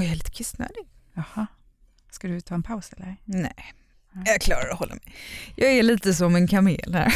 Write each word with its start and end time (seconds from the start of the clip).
Oj, 0.00 0.06
jag 0.06 0.12
är 0.12 0.16
lite 0.16 0.30
kissnödig. 0.30 0.88
Jaha. 1.14 1.46
Ska 2.10 2.28
du 2.28 2.40
ta 2.40 2.54
en 2.54 2.62
paus 2.62 2.90
eller? 2.96 3.16
Nej, 3.24 3.54
jag 4.26 4.40
klarar 4.40 4.70
att 4.70 4.78
hålla 4.78 4.94
mig. 4.94 5.14
Jag 5.56 5.70
är 5.70 5.82
lite 5.82 6.14
som 6.14 6.36
en 6.36 6.48
kamel 6.48 6.94
här. 6.94 7.14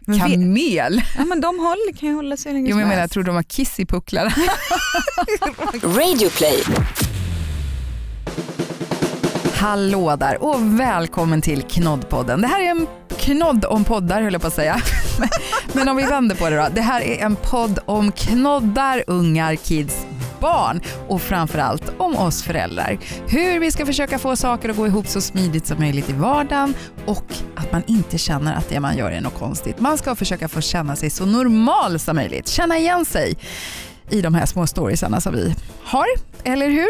Men 0.00 0.14
vi, 0.28 0.30
Kamel? 0.30 1.02
ja, 1.18 1.24
men 1.24 1.40
de 1.40 1.58
håller, 1.58 1.96
kan 1.96 2.08
ju 2.08 2.14
hålla 2.14 2.36
sig 2.36 2.52
länge 2.52 2.70
Jo, 2.70 2.76
men 2.76 2.80
jag 2.80 2.88
menar, 2.88 3.00
jag 3.00 3.10
tror 3.10 3.22
de 3.22 3.34
har 3.34 3.42
kiss 3.42 3.80
i 3.80 3.86
pucklarna. 3.86 4.30
Radioplay. 5.82 6.62
Hallå 9.54 10.16
där 10.16 10.42
och 10.42 10.80
välkommen 10.80 11.42
till 11.42 11.62
Knoddpodden. 11.62 12.40
Det 12.40 12.48
här 12.48 12.62
är 12.62 12.70
en 12.70 12.86
knodd 13.18 13.64
om 13.64 13.84
poddar 13.84 14.22
höll 14.22 14.32
jag 14.32 14.42
på 14.42 14.48
att 14.48 14.54
säga. 14.54 14.80
Men 15.72 15.88
om 15.88 15.96
vi 15.96 16.02
vänder 16.02 16.36
på 16.36 16.50
det 16.50 16.56
då. 16.56 16.68
Det 16.74 16.80
här 16.80 17.00
är 17.00 17.24
en 17.24 17.36
podd 17.36 17.78
om 17.86 18.12
knoddar, 18.12 19.04
ungar, 19.06 19.54
kids, 19.54 20.06
barn 20.40 20.80
och 21.08 21.22
framförallt 21.22 21.92
om 21.98 22.16
oss 22.16 22.42
föräldrar. 22.42 22.98
Hur 23.28 23.60
vi 23.60 23.70
ska 23.70 23.86
försöka 23.86 24.18
få 24.18 24.36
saker 24.36 24.68
att 24.68 24.76
gå 24.76 24.86
ihop 24.86 25.06
så 25.06 25.20
smidigt 25.20 25.66
som 25.66 25.78
möjligt 25.78 26.10
i 26.10 26.12
vardagen 26.12 26.74
och 27.06 27.24
att 27.56 27.72
man 27.72 27.82
inte 27.86 28.18
känner 28.18 28.54
att 28.54 28.68
det 28.68 28.80
man 28.80 28.96
gör 28.96 29.10
är 29.10 29.20
något 29.20 29.38
konstigt. 29.38 29.80
Man 29.80 29.98
ska 29.98 30.14
försöka 30.14 30.48
få 30.48 30.60
känna 30.60 30.96
sig 30.96 31.10
så 31.10 31.26
normal 31.26 31.98
som 31.98 32.16
möjligt, 32.16 32.48
känna 32.48 32.78
igen 32.78 33.04
sig 33.04 33.36
i 34.10 34.20
de 34.20 34.34
här 34.34 34.46
små 34.46 34.66
storiesarna 34.66 35.20
som 35.20 35.34
vi 35.34 35.54
har, 35.82 36.06
eller 36.44 36.68
hur? 36.68 36.88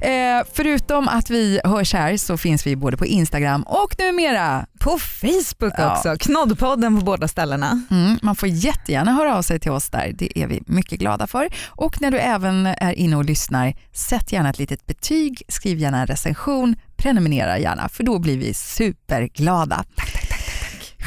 eh, 0.00 0.44
förutom 0.52 1.08
att 1.08 1.30
vi 1.30 1.60
hörs 1.64 1.92
här 1.92 2.16
så 2.16 2.36
finns 2.36 2.66
vi 2.66 2.76
både 2.76 2.96
på 2.96 3.06
Instagram 3.06 3.62
och 3.62 3.94
numera 3.98 4.66
På 4.78 4.98
Facebook 4.98 5.74
Ja. 5.78 5.92
också, 5.92 6.16
Knoddpodden 6.20 6.98
på 6.98 7.04
båda 7.04 7.28
ställena. 7.28 7.82
Mm, 7.90 8.18
man 8.22 8.36
får 8.36 8.48
jättegärna 8.48 9.12
höra 9.12 9.36
av 9.36 9.42
sig 9.42 9.60
till 9.60 9.70
oss 9.70 9.90
där, 9.90 10.12
det 10.14 10.38
är 10.38 10.46
vi 10.46 10.62
mycket 10.66 10.98
glada 10.98 11.26
för. 11.26 11.48
Och 11.66 12.00
när 12.00 12.10
du 12.10 12.18
även 12.18 12.66
är 12.66 12.92
inne 12.92 13.16
och 13.16 13.24
lyssnar, 13.24 13.74
sätt 13.92 14.32
gärna 14.32 14.50
ett 14.50 14.58
litet 14.58 14.86
betyg, 14.86 15.42
skriv 15.48 15.78
gärna 15.78 16.00
en 16.00 16.06
recension, 16.06 16.76
prenumerera 16.96 17.58
gärna 17.58 17.88
för 17.88 18.04
då 18.04 18.18
blir 18.18 18.38
vi 18.38 18.54
superglada. 18.54 19.84
Tack, 19.96 20.12
tack. 20.12 20.27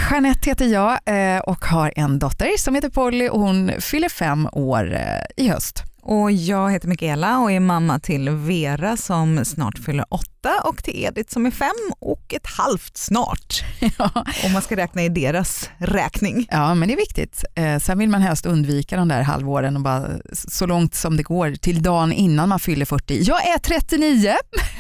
Jeanette 0.10 0.50
heter 0.50 0.66
jag 0.66 1.00
eh, 1.06 1.40
och 1.40 1.66
har 1.66 1.94
en 1.96 2.20
dotter 2.20 2.58
som 2.58 2.76
heter 2.76 2.90
Polly 2.90 3.30
och 3.30 3.40
hon 3.40 3.72
fyller 3.80 4.10
fem 4.10 4.50
år 4.52 4.94
eh, 4.94 5.46
i 5.46 5.50
höst. 5.50 5.84
Och 6.04 6.32
jag 6.32 6.72
heter 6.72 6.88
Mikaela 6.88 7.40
och 7.40 7.52
är 7.52 7.60
mamma 7.60 8.00
till 8.00 8.30
Vera 8.30 8.98
som 8.98 9.46
snart 9.46 9.80
fyller 9.80 10.06
åtta 10.10 10.62
och 10.64 10.84
till 10.84 11.04
Edith 11.04 11.34
som 11.34 11.46
är 11.46 11.52
fem 11.52 11.70
och 12.00 12.34
ett 12.34 12.48
halvt 12.48 12.98
snart. 12.98 13.64
Ja. 13.98 14.26
Om 14.46 14.54
man 14.54 14.62
ska 14.62 14.76
räkna 14.76 15.04
i 15.04 15.10
deras 15.10 15.70
räkning. 15.78 16.48
Ja, 16.52 16.76
men 16.76 16.88
det 16.88 16.94
är 16.94 16.98
viktigt. 16.98 17.44
Eh, 17.56 17.78
sen 17.78 18.00
vill 18.00 18.10
man 18.10 18.22
helst 18.22 18.46
undvika 18.46 18.98
de 18.98 19.08
där 19.08 19.22
halvåren 19.22 19.76
och 19.76 19.82
bara 19.82 20.08
så 20.34 20.66
långt 20.66 20.96
som 20.96 21.18
det 21.18 21.24
går 21.24 21.52
till 21.52 21.82
dagen 21.82 22.12
innan 22.14 22.50
man 22.50 22.60
fyller 22.60 22.86
40. 22.86 23.22
Jag 23.24 23.48
är 23.48 23.58
39, 23.58 24.34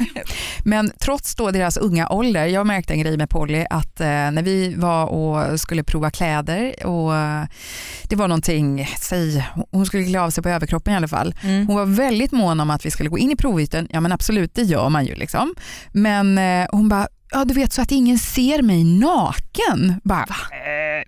men 0.63 0.91
trots 0.99 1.35
då 1.35 1.51
deras 1.51 1.77
unga 1.77 2.09
ålder, 2.09 2.45
jag 2.45 2.67
märkte 2.67 2.93
en 2.93 2.99
grej 2.99 3.17
med 3.17 3.29
Polly 3.29 3.65
att 3.69 4.01
eh, 4.01 4.07
när 4.07 4.43
vi 4.43 4.73
var 4.75 5.05
och 5.05 5.59
skulle 5.59 5.83
prova 5.83 6.11
kläder 6.11 6.85
och 6.85 7.15
eh, 7.15 7.43
det 8.03 8.15
var 8.15 8.27
någonting, 8.27 8.87
säg, 8.99 9.47
hon 9.71 9.85
skulle 9.85 10.03
klä 10.03 10.21
av 10.21 10.29
sig 10.29 10.43
på 10.43 10.49
överkroppen 10.49 10.93
i 10.93 10.97
alla 10.97 11.07
fall. 11.07 11.20
Mm. 11.43 11.67
Hon 11.67 11.75
var 11.75 11.85
väldigt 11.85 12.31
mån 12.31 12.59
om 12.59 12.69
att 12.69 12.85
vi 12.85 12.91
skulle 12.91 13.09
gå 13.09 13.17
in 13.17 13.31
i 13.31 13.35
provytan. 13.35 13.87
Ja 13.89 13.99
men 14.01 14.11
absolut, 14.11 14.55
det 14.55 14.61
gör 14.61 14.89
man 14.89 15.05
ju 15.05 15.15
liksom. 15.15 15.55
Men 15.91 16.37
eh, 16.37 16.67
hon 16.71 16.89
bara, 16.89 17.07
ja 17.31 17.45
du 17.45 17.53
vet 17.53 17.73
så 17.73 17.81
att 17.81 17.91
ingen 17.91 18.19
ser 18.19 18.61
mig 18.61 18.83
naken. 18.83 20.01
Bara, 20.03 20.35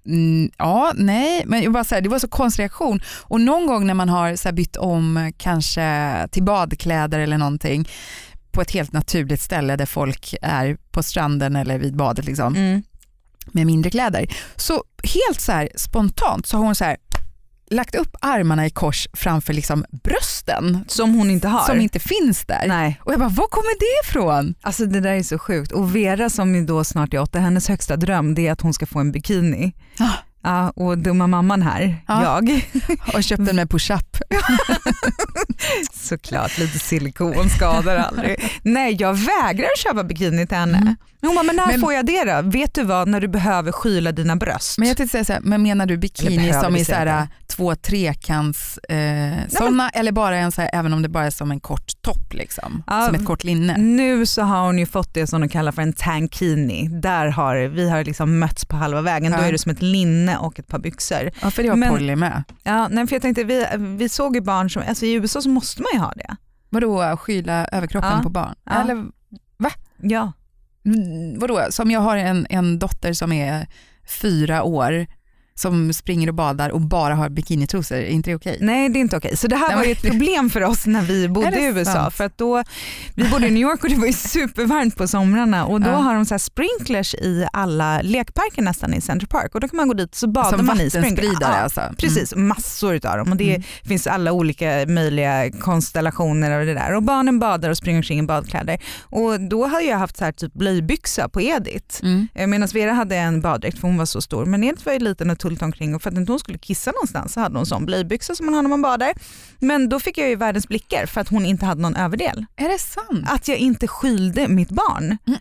mm, 0.05 0.51
ja, 0.57 0.91
nej, 0.95 1.43
men 1.45 1.63
jag 1.63 1.71
bara 1.73 1.83
så 1.83 1.95
här, 1.95 2.01
det 2.01 2.09
var 2.09 2.19
så 2.19 2.27
konstig 2.27 2.63
reaktion. 2.63 3.01
Och 3.21 3.41
någon 3.41 3.67
gång 3.67 3.87
när 3.87 3.93
man 3.93 4.09
har 4.09 4.35
så 4.35 4.51
bytt 4.51 4.75
om 4.75 5.31
kanske 5.37 6.27
till 6.31 6.43
badkläder 6.43 7.19
eller 7.19 7.37
någonting 7.37 7.89
på 8.51 8.61
ett 8.61 8.71
helt 8.71 8.91
naturligt 8.93 9.41
ställe 9.41 9.75
där 9.75 9.85
folk 9.85 10.35
är 10.41 10.77
på 10.91 11.03
stranden 11.03 11.55
eller 11.55 11.77
vid 11.79 11.95
badet 11.95 12.25
liksom, 12.25 12.55
Mm. 12.55 12.83
med 13.51 13.65
mindre 13.65 13.91
kläder. 13.91 14.25
Så 14.55 14.83
helt 15.15 15.41
så 15.41 15.51
här 15.51 15.69
spontant 15.75 16.45
så 16.47 16.57
har 16.57 16.63
hon 16.65 16.75
så 16.75 16.83
här 16.83 16.97
lagt 17.73 17.95
upp 17.95 18.15
armarna 18.21 18.65
i 18.65 18.69
kors 18.69 19.07
framför 19.13 19.53
liksom 19.53 19.85
brösten 20.03 20.85
Som 20.87 21.13
hon 21.15 21.29
inte 21.29 21.47
har. 21.47 21.65
som 21.67 21.81
inte 21.81 21.99
finns 21.99 22.45
där. 22.45 22.67
Nej, 22.67 22.99
Och 23.03 23.11
jag 23.13 23.19
bara, 23.19 23.29
var 23.29 23.47
kommer 23.47 23.79
det 23.79 24.07
ifrån? 24.09 24.55
alltså 24.61 24.85
det 24.85 24.99
där 24.99 25.11
är 25.13 25.23
så 25.23 25.39
sjukt. 25.39 25.71
Och 25.71 25.95
Vera 25.95 26.29
som 26.29 26.55
ju 26.55 26.65
då 26.65 26.83
snart 26.83 27.13
är 27.13 27.19
åtta, 27.21 27.39
hennes 27.39 27.67
högsta 27.67 27.95
dröm 27.97 28.35
det 28.35 28.47
är 28.47 28.51
att 28.51 28.61
hon 28.61 28.73
ska 28.73 28.85
få 28.85 28.99
en 28.99 29.11
bikini. 29.11 29.73
Ah. 29.99 30.09
Ja, 30.43 30.69
och 30.69 30.97
dumma 30.97 31.27
mamman 31.27 31.61
här, 31.61 31.95
Ja. 32.07 32.23
jag, 32.23 32.65
Och 33.13 33.23
köpt 33.23 33.45
den 33.45 33.55
med 33.55 33.69
push-up. 33.69 34.17
såklart 35.93 36.57
lite 36.57 36.79
silikon 36.79 37.49
skadar 37.49 37.95
aldrig. 37.97 38.35
Nej 38.63 38.95
jag 38.99 39.13
vägrar 39.13 39.77
köpa 39.77 40.03
bikini 40.03 40.47
till 40.47 40.57
henne. 40.57 40.77
Mm. 40.77 40.95
Hon 41.21 41.35
bara, 41.35 41.43
men 41.43 41.55
när 41.55 41.67
Men- 41.67 41.81
får 41.81 41.93
jag 41.93 42.05
det 42.05 42.23
då? 42.23 42.41
Vet 42.49 42.73
du 42.73 42.83
vad, 42.83 43.07
när 43.07 43.21
du 43.21 43.27
behöver 43.27 43.71
skyla 43.71 44.11
dina 44.11 44.35
bröst. 44.35 44.77
Men 44.77 44.87
jag 44.87 44.97
tänkte 44.97 45.11
säga 45.11 45.25
så 45.25 45.33
här, 45.33 45.41
men 45.41 45.61
menar 45.63 45.85
du 45.85 45.97
bikini 45.97 46.53
som 46.53 46.75
är 46.75 46.83
så 46.83 46.93
här, 46.93 47.27
två 47.47 47.75
trekants 47.75 48.77
eh, 48.77 49.33
sådana 49.49 49.89
eller 49.89 50.11
bara 50.11 50.37
en 50.37 50.51
så 50.51 50.61
här, 50.61 50.69
även 50.73 50.93
om 50.93 51.01
det 51.01 51.09
bara 51.09 51.25
är 51.25 51.29
som 51.29 51.51
en 51.51 51.59
kort 51.59 52.01
topp 52.01 52.33
liksom, 52.33 52.83
Ja, 52.87 53.05
som 53.05 53.15
ett 53.15 53.25
kort 53.25 53.43
linne? 53.43 53.77
Nu 53.77 54.25
så 54.25 54.41
har 54.41 54.65
hon 54.65 54.79
ju 54.79 54.85
fått 54.85 55.13
det 55.13 55.27
som 55.27 55.41
de 55.41 55.49
kallar 55.49 55.71
för 55.71 55.81
en 55.81 55.93
tankini. 55.93 56.87
Där 56.87 57.27
har 57.27 57.55
vi 57.67 57.89
har 57.89 58.03
liksom 58.03 58.39
mötts 58.39 58.65
på 58.65 58.75
halva 58.75 59.01
vägen. 59.01 59.31
Ja. 59.31 59.37
Då 59.37 59.43
är 59.43 59.51
det 59.51 59.57
som 59.57 59.71
ett 59.71 59.81
linne 59.81 60.32
och 60.39 60.59
ett 60.59 60.67
par 60.67 60.79
byxor. 60.79 61.29
Ja, 61.41 61.51
för 61.51 61.63
det 61.63 61.69
har 61.69 61.75
Men- 61.75 61.89
Polly 61.89 62.15
med. 62.15 62.43
Ja, 62.63 62.87
nej, 62.87 63.07
för 63.07 63.15
jag 63.15 63.21
tänkte, 63.21 63.43
vi, 63.43 63.65
vi 63.97 64.09
såg 64.09 64.35
ju 64.35 64.41
barn 64.41 64.69
som, 64.69 64.83
alltså 64.87 65.05
i 65.05 65.13
USA 65.13 65.41
så 65.41 65.49
måste 65.49 65.81
man 65.81 65.89
ju 65.93 65.99
ha 65.99 66.11
det. 66.15 66.35
Vadå 66.69 67.17
skyla 67.17 67.67
överkroppen 67.71 68.11
Ja. 68.17 68.23
på 68.23 68.29
barn? 68.29 68.55
Ja. 68.63 68.81
Eller 68.81 69.05
Ja. 70.01 70.31
mm, 70.85 71.39
vadå, 71.39 71.61
som 71.69 71.91
jag 71.91 71.99
har 71.99 72.17
en, 72.17 72.47
en 72.49 72.79
dotter 72.79 73.13
som 73.13 73.31
är 73.31 73.67
fyra 74.21 74.63
år 74.63 75.07
som 75.55 75.93
springer 75.93 76.27
och 76.27 76.33
badar 76.33 76.69
och 76.69 76.81
bara 76.81 77.15
har 77.15 77.29
bikinitrosor, 77.29 77.97
är 77.97 78.05
inte 78.05 78.29
det 78.29 78.35
okej? 78.35 78.57
Nej 78.61 78.89
det 78.89 78.99
är 78.99 79.01
inte 79.01 79.17
okej. 79.17 79.37
Så 79.37 79.47
det 79.47 79.55
här 79.55 79.67
Nej, 79.67 79.77
var 79.77 79.83
ju 79.83 79.91
ett 79.91 80.01
problem 80.01 80.49
för 80.49 80.63
oss 80.63 80.85
när 80.85 81.01
vi 81.01 81.29
bodde 81.29 81.59
i 81.59 81.65
USA. 81.65 81.91
sant? 81.93 82.13
För 82.13 82.23
att 82.23 82.37
då, 82.37 82.63
vi 83.15 83.29
bodde 83.29 83.47
i 83.47 83.51
New 83.51 83.61
York 83.61 83.83
och 83.83 83.89
det 83.89 83.95
var 83.95 84.07
ju 84.07 84.13
supervarmt 84.13 84.97
på 84.97 85.07
somrarna 85.07 85.65
och 85.65 85.81
då 85.81 85.89
Ja. 85.89 85.95
har 85.95 86.15
de 86.15 86.25
så 86.25 86.33
här 86.33 86.39
sprinklers 86.39 87.13
i 87.15 87.47
alla 87.53 88.01
lekparker 88.01 88.61
nästan 88.61 88.93
i 88.93 89.01
Central 89.01 89.27
Park 89.27 89.55
och 89.55 89.61
då 89.61 89.67
kan 89.67 89.77
man 89.77 89.87
gå 89.87 89.93
dit 89.93 90.15
så 90.15 90.27
badar 90.27 90.57
Som 90.57 90.65
man 90.65 90.81
i 90.81 90.89
sprinklers. 90.89 91.25
Ja, 91.41 91.47
alltså? 91.47 91.81
Mm. 91.81 91.95
Precis, 91.95 92.35
massor 92.35 92.93
utav 92.95 93.17
dem 93.17 93.31
och 93.31 93.37
det 93.37 93.49
Mm. 93.55 93.63
finns 93.83 94.07
alla 94.07 94.31
olika 94.31 94.85
möjliga 94.87 95.51
konstellationer 95.51 96.51
av 96.59 96.65
det 96.65 96.73
där. 96.73 96.95
Och 96.95 97.03
barnen 97.03 97.39
badar 97.39 97.69
och 97.69 97.77
springer 97.77 97.99
omkring 97.99 98.19
i 98.19 98.23
badkläder. 98.23 98.79
Och 99.01 99.41
då 99.41 99.65
hade 99.67 99.83
jag 99.83 99.97
haft 99.97 100.17
så 100.17 100.25
här 100.25 100.31
typ 100.31 100.53
blöjbyxa 100.53 101.29
på 101.29 101.41
Edith. 101.41 102.03
Mm. 102.03 102.27
Eh, 102.35 102.47
Medan 102.47 102.67
Vera 102.73 102.93
hade 102.93 103.15
en 103.15 103.41
baddräkt 103.41 103.79
för 103.79 103.87
hon 103.87 103.97
var 103.97 104.05
så 104.05 104.21
stor. 104.21 104.45
Men 104.45 104.63
Edith 104.63 104.85
var 104.85 104.93
ju 104.93 104.99
liten 104.99 105.29
och 105.29 105.39
tullt 105.43 105.61
omkring 105.61 105.95
och 105.95 106.01
för 106.01 106.09
att 106.09 106.17
inte 106.17 106.31
hon 106.31 106.39
skulle 106.39 106.57
kissa 106.57 106.91
någonstans 106.91 107.33
så 107.33 107.39
hade 107.39 107.57
hon 107.57 107.65
sån 107.65 107.85
blöjbyxa 107.85 108.35
som 108.35 108.45
man 108.45 108.55
har 108.55 108.61
när 108.61 108.69
man 108.69 108.81
badar. 108.81 109.13
Men 109.59 109.89
då 109.89 109.99
fick 109.99 110.17
jag 110.17 110.29
ju 110.29 110.35
världens 110.35 110.67
blickar 110.67 111.05
för 111.05 111.21
att 111.21 111.29
hon 111.29 111.45
inte 111.45 111.65
hade 111.65 111.81
någon 111.81 111.95
överdel. 111.95 112.45
Är 112.55 112.69
det 112.69 112.79
sant? 112.79 113.27
Att 113.29 113.47
jag 113.47 113.57
inte 113.57 113.87
skylde 113.87 114.47
mitt 114.47 114.69
barn. 114.69 115.17
Mm. 115.27 115.39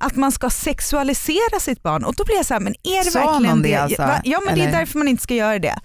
Att 0.00 0.16
man 0.16 0.32
ska 0.32 0.50
sexualisera 0.50 1.60
sitt 1.60 1.82
barn 1.82 2.04
och 2.04 2.14
då 2.14 2.24
blir 2.24 2.36
jag 2.36 2.46
så 2.46 2.54
här, 2.54 2.60
men 2.60 2.74
är 2.82 3.04
det 3.04 3.10
Sa 3.10 3.32
verkligen 3.32 3.62
det 3.62 3.74
alltså? 3.74 4.02
Ja 4.24 4.40
men 4.46 4.54
det 4.54 4.60
är 4.60 4.68
Eller? 4.68 4.78
därför 4.78 4.98
man 4.98 5.08
inte 5.08 5.22
ska 5.22 5.34
göra 5.34 5.58
det. 5.58 5.78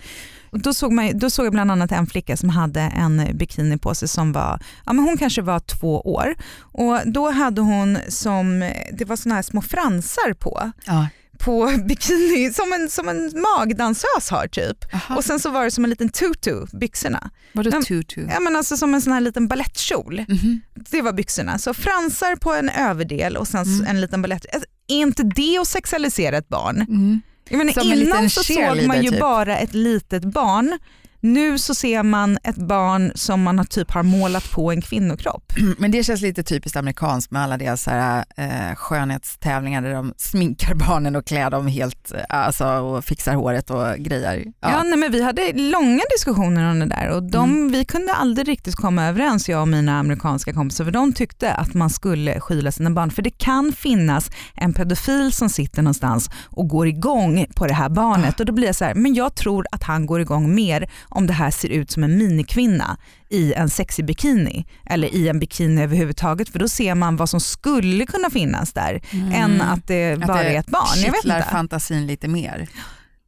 Och 0.54 0.60
då, 0.60 0.74
såg 0.74 0.92
man, 0.92 1.20
då 1.20 1.30
såg 1.30 1.46
jag 1.46 1.54
bland 1.54 1.72
annat 1.72 1.92
en 1.92 2.08
flicka 2.08 2.38
som 2.38 2.50
hade 2.50 2.82
en 2.82 3.38
bikini 3.38 3.78
på 3.78 3.96
sig 3.96 4.08
som 4.08 4.32
var, 4.32 4.60
ja 4.86 4.94
men 4.94 5.06
hon 5.06 5.18
kanske 5.18 5.42
var 5.42 5.60
två 5.60 6.02
år 6.02 6.36
och 6.60 7.00
då 7.06 7.32
hade 7.32 7.62
hon 7.62 7.98
som, 8.10 8.72
det 8.94 9.06
var 9.06 9.16
såna 9.16 9.36
här 9.36 9.42
små 9.42 9.62
fransar 9.62 10.34
på 10.34 10.72
Ja. 10.86 11.08
På 11.44 11.72
bikini 11.88 12.54
som 12.54 12.74
en, 12.74 12.90
som 12.90 13.10
en 13.10 13.32
magdansös 13.42 14.30
har 14.30 14.48
typ. 14.48 14.94
Aha. 14.94 15.16
Och 15.16 15.24
sen 15.24 15.40
så 15.40 15.50
var 15.50 15.64
det 15.64 15.72
som 15.72 15.84
en 15.84 15.90
liten 15.90 16.10
tutu, 16.10 16.66
byxorna. 16.74 17.30
Vadå 17.52 17.82
tutu? 17.82 18.28
Ja 18.32 18.40
men 18.40 18.56
alltså 18.56 18.78
som 18.78 18.94
en 18.94 19.02
sån 19.02 19.14
här 19.14 19.22
liten 19.22 19.48
ballettkjol. 19.48 20.26
Mhm. 20.28 20.62
Det 20.90 21.02
var 21.02 21.14
byxorna. 21.14 21.58
Så 21.58 21.74
fransar 21.74 22.36
på 22.36 22.54
en 22.54 22.70
överdel 22.70 23.38
och 23.38 23.48
sen 23.48 23.64
Mm. 23.66 23.88
en 23.88 24.02
liten 24.02 24.22
balett. 24.22 24.46
Alltså, 24.54 24.70
Är 24.88 24.96
inte 24.96 25.24
det 25.24 25.58
att 25.58 25.68
sexualisera 25.68 26.38
ett 26.38 26.50
barn? 26.50 26.76
Mm. 26.82 27.22
Jag 27.50 27.58
menar, 27.58 27.94
innan 27.94 28.30
så 28.30 28.44
såg 28.44 28.84
man 28.88 29.04
ju 29.04 29.10
typ. 29.12 29.20
bara 29.20 29.58
ett 29.58 29.74
litet 29.74 30.24
barn. 30.24 30.80
Nu 31.24 31.58
så 31.58 31.76
ser 31.76 32.04
man 32.04 32.38
ett 32.44 32.56
barn 32.58 33.12
som 33.16 33.44
man 33.44 33.58
har 33.58 33.66
typ 33.66 33.92
har 33.92 34.04
målat 34.04 34.52
på 34.52 34.72
en 34.72 34.82
kvinnokropp. 34.82 35.54
Men 35.78 35.92
det 35.92 36.04
känns 36.04 36.22
lite 36.22 36.44
typiskt 36.44 36.78
amerikanskt 36.78 37.32
med 37.32 37.42
alla 37.44 37.58
deras 37.58 37.86
här, 37.88 38.26
eh, 38.38 38.76
skönhetstävlingar 38.76 39.82
där 39.82 39.94
de 39.94 40.14
sminkar 40.18 40.74
barnen 40.76 41.16
och 41.16 41.26
klär 41.26 41.50
dem 41.50 41.68
helt 41.68 42.12
eh, 42.12 42.20
alltså, 42.30 42.66
och 42.66 43.06
fixar 43.06 43.34
håret 43.36 43.70
och 43.70 43.96
grejer. 43.98 44.44
Ja. 44.46 44.72
Ja. 44.72 44.84
nej, 44.84 44.98
men 44.98 45.12
vi 45.12 45.24
hade 45.24 45.54
långa 45.54 46.02
diskussioner 46.16 46.72
om 46.72 46.80
det 46.80 46.86
där 46.86 47.10
och 47.10 47.24
de, 47.24 47.50
Mm. 47.50 47.72
vi 47.72 47.86
kunde 47.86 48.14
aldrig 48.14 48.48
riktigt 48.48 48.76
komma 48.76 49.06
överens 49.06 49.50
jag 49.50 49.62
och 49.62 49.68
mina 49.68 50.00
amerikanska 50.00 50.54
kompisar 50.54 50.84
för 50.86 50.92
de 50.92 51.14
tyckte 51.14 51.54
att 51.54 51.74
man 51.74 51.90
skulle 51.90 52.40
skyla 52.40 52.72
sina 52.72 52.90
barn 52.92 53.12
för 53.12 53.22
det 53.22 53.38
kan 53.38 53.72
finnas 53.72 54.30
en 54.56 54.74
pedofil 54.74 55.32
som 55.34 55.50
sitter 55.50 55.82
någonstans 55.82 56.30
och 56.46 56.68
går 56.68 56.88
igång 56.88 57.46
på 57.56 57.68
det 57.68 57.74
här 57.74 57.90
barnet 57.90 58.40
och 58.40 58.46
då 58.46 58.54
blir 58.54 58.66
jag 58.66 58.76
så 58.76 58.86
här, 58.86 58.94
men 58.96 59.14
jag 59.14 59.36
tror 59.36 59.66
att 59.72 59.84
han 59.84 60.06
går 60.06 60.22
igång 60.22 60.56
mer 60.56 60.90
om 61.14 61.28
det 61.28 61.34
här 61.34 61.52
ser 61.52 61.70
ut 61.70 61.92
som 61.92 62.04
en 62.04 62.18
minikvinna 62.18 62.98
i 63.30 63.54
en 63.54 63.70
sexig 63.70 64.06
bikini 64.06 64.66
eller 64.86 65.16
i 65.16 65.28
en 65.28 65.40
bikini 65.40 65.84
överhuvudtaget 65.84 66.50
för 66.50 66.60
då 66.60 66.68
ser 66.68 66.96
man 66.96 67.16
vad 67.16 67.30
som 67.30 67.40
skulle 67.40 68.06
kunna 68.06 68.30
finnas 68.30 68.74
där 68.74 69.02
än 69.34 69.62
att 69.62 69.88
det 69.88 70.20
bara 70.20 70.44
det 70.44 70.50
är 70.50 70.60
ett 70.60 70.68
barn. 70.68 71.00
Jag 71.06 71.12
vet 71.12 71.26
inte. 71.26 71.48
fantasin 71.52 72.08
lite 72.08 72.28
mer. 72.28 72.70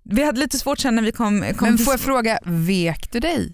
Vi 0.04 0.24
hade 0.24 0.40
lite 0.40 0.58
svårt 0.58 0.80
sen 0.80 0.96
när 0.96 1.04
vi 1.04 1.12
kom, 1.12 1.46
kom 1.58 1.68
Men 1.68 1.78
får 1.78 1.94
jag 1.94 2.00
fråga, 2.00 2.40
vek 2.44 3.12
du 3.12 3.20
dig? 3.20 3.54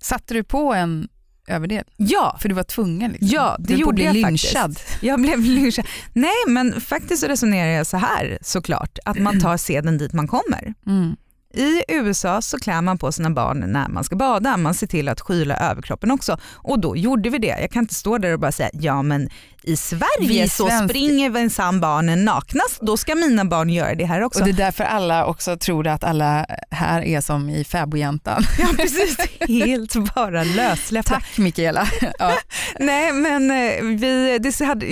Satte 0.00 0.34
du 0.34 0.44
på 0.44 0.74
en 0.74 1.08
överdel? 1.48 1.84
Ja, 1.96 2.38
För 2.40 2.48
du 2.48 2.54
var 2.54 2.62
tvungen? 2.62 3.12
Liksom. 3.12 3.28
Ja, 3.32 3.56
det 3.58 3.74
du 3.74 3.80
gjorde 3.80 4.02
jag 4.02 4.14
lynchad. 4.14 4.80
jag 5.00 5.20
blev 5.20 5.40
lynchad. 5.40 5.86
Nej 6.12 6.44
men 6.48 6.80
faktiskt 6.80 7.20
så 7.20 7.28
resonerar 7.28 7.70
jag 7.70 7.86
så 7.86 7.96
här 7.96 8.38
såklart, 8.40 8.98
att 9.04 9.18
man 9.18 9.40
tar 9.42 9.56
seden 9.56 9.98
dit 9.98 10.12
man 10.12 10.28
kommer. 10.28 10.74
Mm. 10.86 11.16
I 11.56 11.82
USA 11.88 12.42
så 12.42 12.58
klär 12.58 12.82
man 12.82 12.98
på 12.98 13.12
sina 13.12 13.30
barn 13.30 13.64
när 13.72 13.88
man 13.88 14.04
ska 14.04 14.16
bada. 14.16 14.56
Man 14.56 14.74
ser 14.74 14.86
till 14.86 15.08
att 15.08 15.20
skyla 15.20 15.56
överkroppen 15.56 16.10
också. 16.10 16.38
Och 16.54 16.80
då 16.80 16.96
gjorde 16.96 17.30
vi 17.30 17.38
det. 17.38 17.46
Jag 17.60 17.70
kan 17.70 17.82
inte 17.82 17.94
stå 17.94 18.18
där 18.18 18.32
och 18.32 18.40
bara 18.40 18.52
säga 18.52 18.70
ja 18.72 19.02
men 19.02 19.28
i 19.62 19.76
Sverige 19.76 20.28
Vi 20.42 20.48
så 20.48 20.68
svensk- 20.68 20.88
springer 20.88 21.30
minsann 21.30 21.80
barnen 21.80 22.24
nakna. 22.24 22.60
Då 22.80 22.96
ska 22.96 23.14
mina 23.14 23.44
barn 23.44 23.70
göra 23.70 23.94
det 23.94 24.04
här 24.04 24.22
också. 24.22 24.40
Och 24.40 24.44
det 24.44 24.50
är 24.50 24.66
därför 24.66 24.84
alla 24.84 25.26
också 25.26 25.56
tror 25.56 25.86
att 25.86 26.04
alla 26.04 26.46
här 26.70 27.02
är 27.02 27.20
som 27.20 27.48
i 27.50 27.64
fäbodjäntan. 27.64 28.42
Ja 28.58 28.68
precis, 28.76 29.16
helt 29.48 30.14
bara 30.14 30.44
lössläppta. 30.44 31.14
Tack 31.14 31.38
Mikaela. 31.38 31.88
Ja. 32.18 32.32
Nej 32.78 33.12
men 33.12 33.50
eh, 33.50 33.82
vi, 33.82 34.38
det, 34.38 34.64
hade, 34.64 34.86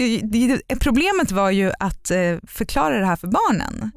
problemet 0.80 1.30
var 1.32 1.50
ju 1.50 1.72
att 1.78 2.10
eh, 2.10 2.18
förklara 2.48 2.98
det 3.00 3.06
här 3.06 3.16
för 3.16 3.26
barnen. 3.28 3.92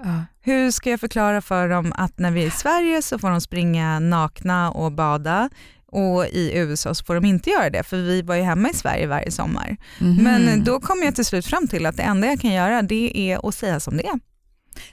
Hur 0.47 0.71
ska 0.71 0.89
jag 0.89 0.99
förklara 0.99 1.41
för 1.41 1.69
dem 1.69 1.93
att 1.95 2.19
när 2.19 2.31
vi 2.31 2.43
är 2.43 2.47
i 2.47 2.51
Sverige 2.51 3.01
så 3.01 3.19
får 3.19 3.29
de 3.29 3.41
springa 3.41 3.99
nakna 3.99 4.71
och 4.71 4.91
bada 4.91 5.49
och 5.91 6.25
i 6.25 6.51
USA 6.55 6.93
så 6.93 7.05
får 7.05 7.15
de 7.15 7.25
inte 7.25 7.49
göra 7.49 7.69
det 7.69 7.83
för 7.83 7.97
vi 7.97 8.21
var 8.21 8.35
ju 8.35 8.41
hemma 8.41 8.69
i 8.69 8.73
Sverige 8.73 9.07
varje 9.07 9.31
sommar. 9.31 9.77
Mhm. 9.99 10.23
Men 10.23 10.63
då 10.63 10.79
kom 10.79 11.03
jag 11.03 11.15
till 11.15 11.25
slut 11.25 11.45
fram 11.45 11.67
till 11.67 11.85
att 11.85 11.97
det 11.97 12.03
enda 12.03 12.27
jag 12.27 12.41
kan 12.41 12.51
göra 12.53 12.81
det 12.81 13.17
är 13.31 13.47
att 13.49 13.55
säga 13.55 13.79
som 13.79 13.97
det 13.97 14.07
är. 14.07 14.19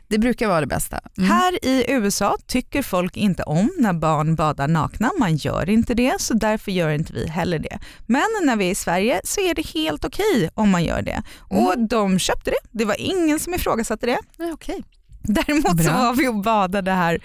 Det 0.08 0.18
brukar 0.18 0.48
vara 0.48 0.60
det 0.60 0.66
bästa. 0.66 1.00
Mm. 1.18 1.30
Här 1.30 1.64
i 1.64 1.84
USA 1.88 2.36
tycker 2.46 2.82
folk 2.82 3.16
inte 3.16 3.42
om 3.42 3.70
när 3.78 3.92
barn 3.92 4.34
badar 4.34 4.68
nakna, 4.68 5.10
man 5.18 5.36
gör 5.36 5.70
inte 5.70 5.94
det 5.94 6.20
så 6.20 6.34
därför 6.34 6.72
gör 6.72 6.90
inte 6.90 7.12
vi 7.12 7.28
heller 7.28 7.58
det. 7.58 7.78
Men 8.06 8.24
när 8.42 8.56
vi 8.56 8.66
är 8.66 8.70
i 8.70 8.74
Sverige 8.74 9.20
så 9.24 9.40
är 9.40 9.54
det 9.54 9.66
helt 9.66 10.04
okej 10.04 10.50
om 10.54 10.70
man 10.70 10.84
gör 10.84 11.02
det. 11.02 11.22
Och 11.38 11.74
Mm. 11.74 11.88
de 11.88 12.18
köpte 12.18 12.50
det, 12.50 12.78
det 12.78 12.84
var 12.84 12.96
ingen 12.98 13.38
som 13.40 13.54
ifrågasatte 13.54 14.06
det. 14.06 14.18
Ja, 14.36 14.50
Okej. 14.52 14.84
Däremot 15.24 15.68
så 15.84 15.90
Bra. 15.90 15.92
var 16.02 16.14
vi 16.14 16.28
och 16.28 16.34
badade 16.42 16.90
här 16.90 17.18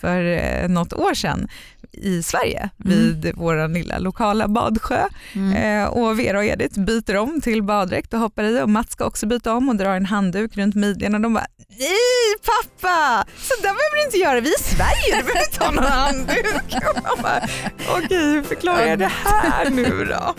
för 0.00 0.24
eh, 0.24 0.68
något 0.68 0.92
år 0.92 1.14
sedan 1.14 1.48
i 1.92 2.22
Sverige 2.22 2.70
Mm. 2.84 2.98
vid 2.98 3.32
vår 3.36 3.68
lilla 3.68 3.98
lokala 3.98 4.48
badsjö. 4.48 5.08
Mm. 5.34 5.82
Eh, 5.82 5.88
och 5.88 6.18
Vera 6.20 6.38
och 6.38 6.44
Edith 6.44 6.80
byter 6.80 7.16
om 7.16 7.40
till 7.40 7.62
baddräkt 7.62 8.14
och 8.14 8.20
hoppar 8.20 8.44
i 8.44 8.60
och 8.62 8.68
Mats 8.70 8.92
ska 8.92 9.04
också 9.04 9.26
byta 9.26 9.54
om 9.54 9.68
och 9.68 9.76
drar 9.76 9.94
en 9.96 10.06
handduk 10.06 10.56
runt 10.56 10.74
midjan 10.74 11.14
och 11.14 11.20
de 11.20 11.34
bara 11.34 11.46
Nej 11.68 12.36
pappa, 12.46 13.24
så 13.38 13.54
där 13.54 13.62
behöver 13.62 13.96
du 14.00 14.04
inte 14.04 14.16
göra, 14.18 14.40
vi 14.40 14.48
är 14.48 14.60
i 14.60 14.62
Sverige, 14.62 15.16
du 15.16 15.22
behöver 15.22 15.44
inte 15.52 15.64
ha 15.64 15.70
någon 15.70 15.84
handduk. 15.92 16.74
Okej, 17.96 18.18
hur 18.32 18.42
förklarar 18.42 18.86
jag 18.86 18.98
det 18.98 19.12
här 19.24 19.70
nu 19.70 20.04
då? 20.10 20.34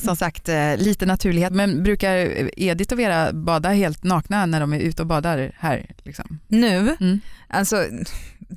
Som 0.00 0.16
sagt, 0.16 0.48
eh, 0.48 0.76
lite 0.76 1.06
naturlighet. 1.06 1.52
Men 1.52 1.82
brukar 1.82 2.16
Edith 2.60 2.92
och 2.92 2.98
Vera 2.98 3.32
bada 3.32 3.68
helt 3.68 4.04
nakna 4.04 4.46
när 4.46 4.60
de 4.60 4.72
är 4.72 4.78
ute 4.80 5.02
och 5.02 5.08
badar 5.08 5.52
här? 5.58 5.86
Liksom? 6.02 6.38
Nu, 6.48 6.96
Mm. 7.00 7.20
alltså 7.48 7.84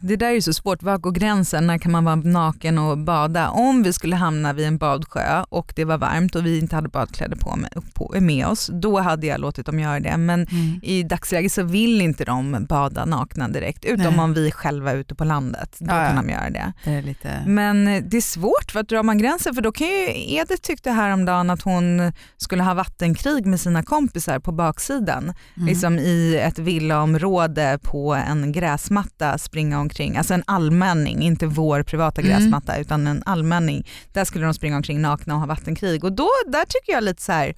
det 0.01 0.15
där 0.15 0.27
är 0.27 0.31
ju 0.31 0.41
så 0.41 0.53
svårt, 0.53 0.83
var 0.83 0.97
går 0.97 1.11
gränsen, 1.11 1.67
när 1.67 1.77
kan 1.77 1.91
man 1.91 2.05
vara 2.05 2.15
naken 2.15 2.77
och 2.77 2.97
bada? 2.97 3.49
Om 3.49 3.83
vi 3.83 3.93
skulle 3.93 4.15
hamna 4.15 4.53
vid 4.53 4.67
en 4.67 4.77
badsjö 4.77 5.43
och 5.49 5.73
det 5.75 5.85
var 5.85 5.97
varmt 5.97 6.35
och 6.35 6.45
vi 6.45 6.59
inte 6.59 6.75
hade 6.75 6.89
badkläder 6.89 7.35
på 7.35 7.55
med, 7.55 7.69
på, 7.93 8.15
med 8.19 8.47
oss, 8.47 8.69
då 8.73 8.99
hade 8.99 9.27
jag 9.27 9.39
låtit 9.39 9.65
dem 9.65 9.79
göra 9.79 9.99
det. 9.99 10.17
Men 10.17 10.47
Mm. 10.53 10.79
i 10.83 11.03
dagsläget 11.03 11.51
så 11.51 11.63
vill 11.63 12.01
inte 12.01 12.25
de 12.25 12.65
bada 12.69 13.05
nakna 13.05 13.47
direkt, 13.47 13.85
utom 13.85 14.13
Nej. 14.13 14.19
om 14.19 14.33
vi 14.33 14.51
själva 14.51 14.91
är 14.91 14.95
ute 14.95 15.15
på 15.15 15.23
landet. 15.23 15.75
Då 15.79 15.85
Ja, 15.95 16.07
kan 16.07 16.15
de 16.15 16.29
göra 16.29 16.49
det. 16.49 16.73
Det 16.83 17.01
lite... 17.01 17.43
Men 17.47 17.87
eh, 17.87 18.03
det 18.03 18.17
är 18.17 18.21
svårt, 18.21 18.71
för 18.71 18.79
att 18.79 18.87
drar 18.89 19.03
man 19.03 19.17
gränsen? 19.17 19.55
För 19.55 19.61
då 19.61 19.71
kan 19.71 19.87
ju 19.87 20.07
Edith 20.35 20.61
tyckte 20.61 20.91
häromdagen 20.91 21.49
att 21.49 21.61
hon 21.61 22.11
skulle 22.37 22.63
ha 22.63 22.73
vattenkrig 22.73 23.45
med 23.45 23.59
sina 23.59 23.83
kompisar 23.83 24.39
på 24.39 24.51
baksidan. 24.51 25.23
Mm. 25.57 25.67
Liksom 25.67 25.99
i 25.99 26.37
ett 26.43 26.59
villaområde 26.59 27.79
på 27.83 28.13
en 28.13 28.51
gräsmatta 28.51 29.37
springa 29.37 29.79
omkring. 29.83 30.17
Alltså 30.17 30.33
en 30.33 30.43
allmänning, 30.47 31.21
inte 31.21 31.45
vår 31.47 31.83
privata 31.83 32.21
Mm. 32.21 32.31
gräsmatta 32.33 32.77
utan 32.77 33.07
en 33.07 33.23
allmänning. 33.25 33.87
Där 34.13 34.25
skulle 34.25 34.45
de 34.45 34.53
springa 34.53 34.75
omkring 34.77 35.01
nakna 35.01 35.33
och 35.33 35.39
ha 35.39 35.47
vattenkrig. 35.47 36.03
Och 36.03 36.13
då, 36.13 36.29
där 36.47 36.65
tycker 36.65 36.91
jag 36.93 37.03
lite 37.03 37.21
så 37.21 37.31
här, 37.31 37.53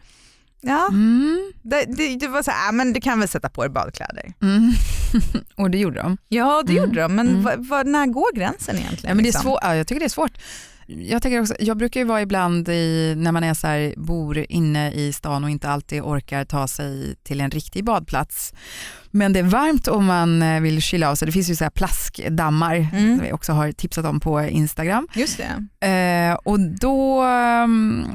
ja, 0.62 0.88
Mm. 0.92 1.54
det, 1.64 1.86
det, 1.98 2.16
det 2.16 2.28
var 2.28 2.44
så 2.44 2.52
här, 2.52 2.70
ah, 2.70 2.72
men 2.72 2.94
du 2.94 3.02
kan 3.02 3.20
väl 3.20 3.30
sätta 3.30 3.50
på 3.50 3.62
dig 3.62 3.70
badkläder. 3.72 4.34
Mm. 4.42 4.72
och 5.56 5.72
det 5.72 5.78
gjorde 5.78 6.02
de. 6.02 6.18
Ja 6.30 6.64
det 6.66 6.72
Mm. 6.78 6.84
gjorde 6.86 7.02
de, 7.02 7.16
men 7.16 7.28
Mm. 7.30 7.44
vad- 7.44 7.68
vad- 7.68 7.88
när 7.88 8.06
går 8.08 8.36
gränsen 8.36 8.76
egentligen? 8.76 9.10
Ja, 9.10 9.16
men 9.16 9.18
det 9.18 9.30
är 9.30 9.32
liksom? 9.32 9.42
svår, 9.42 9.60
ja, 9.62 9.76
jag 9.76 9.88
tycker 9.88 10.00
det 10.00 10.06
är 10.06 10.10
svårt. 10.10 10.38
Jag, 10.88 11.22
tänker 11.22 11.42
också, 11.42 11.56
jag 11.60 11.78
brukar 11.78 12.00
ju 12.00 12.06
vara 12.06 12.22
ibland 12.22 12.70
i, 12.70 13.14
när 13.18 13.32
man 13.32 13.44
är 13.44 13.54
så 13.54 13.68
här, 13.68 13.94
bor 13.98 14.46
inne 14.50 14.92
i 14.92 15.14
stan 15.14 15.44
och 15.44 15.50
inte 15.50 15.70
alltid 15.70 16.02
orkar 16.02 16.46
ta 16.46 16.68
sig 16.68 17.16
till 17.24 17.42
en 17.42 17.52
riktig 17.52 17.84
badplats. 17.86 18.54
Men 19.16 19.34
det 19.34 19.40
är 19.40 19.44
varmt 19.44 19.88
om 19.88 20.06
man 20.06 20.42
eh, 20.42 20.62
vill 20.62 20.82
kyla 20.82 21.10
av 21.10 21.16
sig. 21.16 21.26
Det 21.26 21.32
finns 21.32 21.50
ju 21.50 21.56
så 21.56 21.64
här 21.64 21.72
plaskdammar 21.72 22.76
Mm. 22.76 23.18
som 23.18 23.26
vi 23.26 23.32
också 23.34 23.52
har 23.54 23.72
tipsat 23.72 24.06
om 24.06 24.20
på 24.20 24.42
Instagram. 24.44 25.08
Just 25.14 25.40
det. 25.80 25.88
Eh, 25.88 26.34
och 26.44 26.60
då 26.60 27.24
um, 27.24 28.06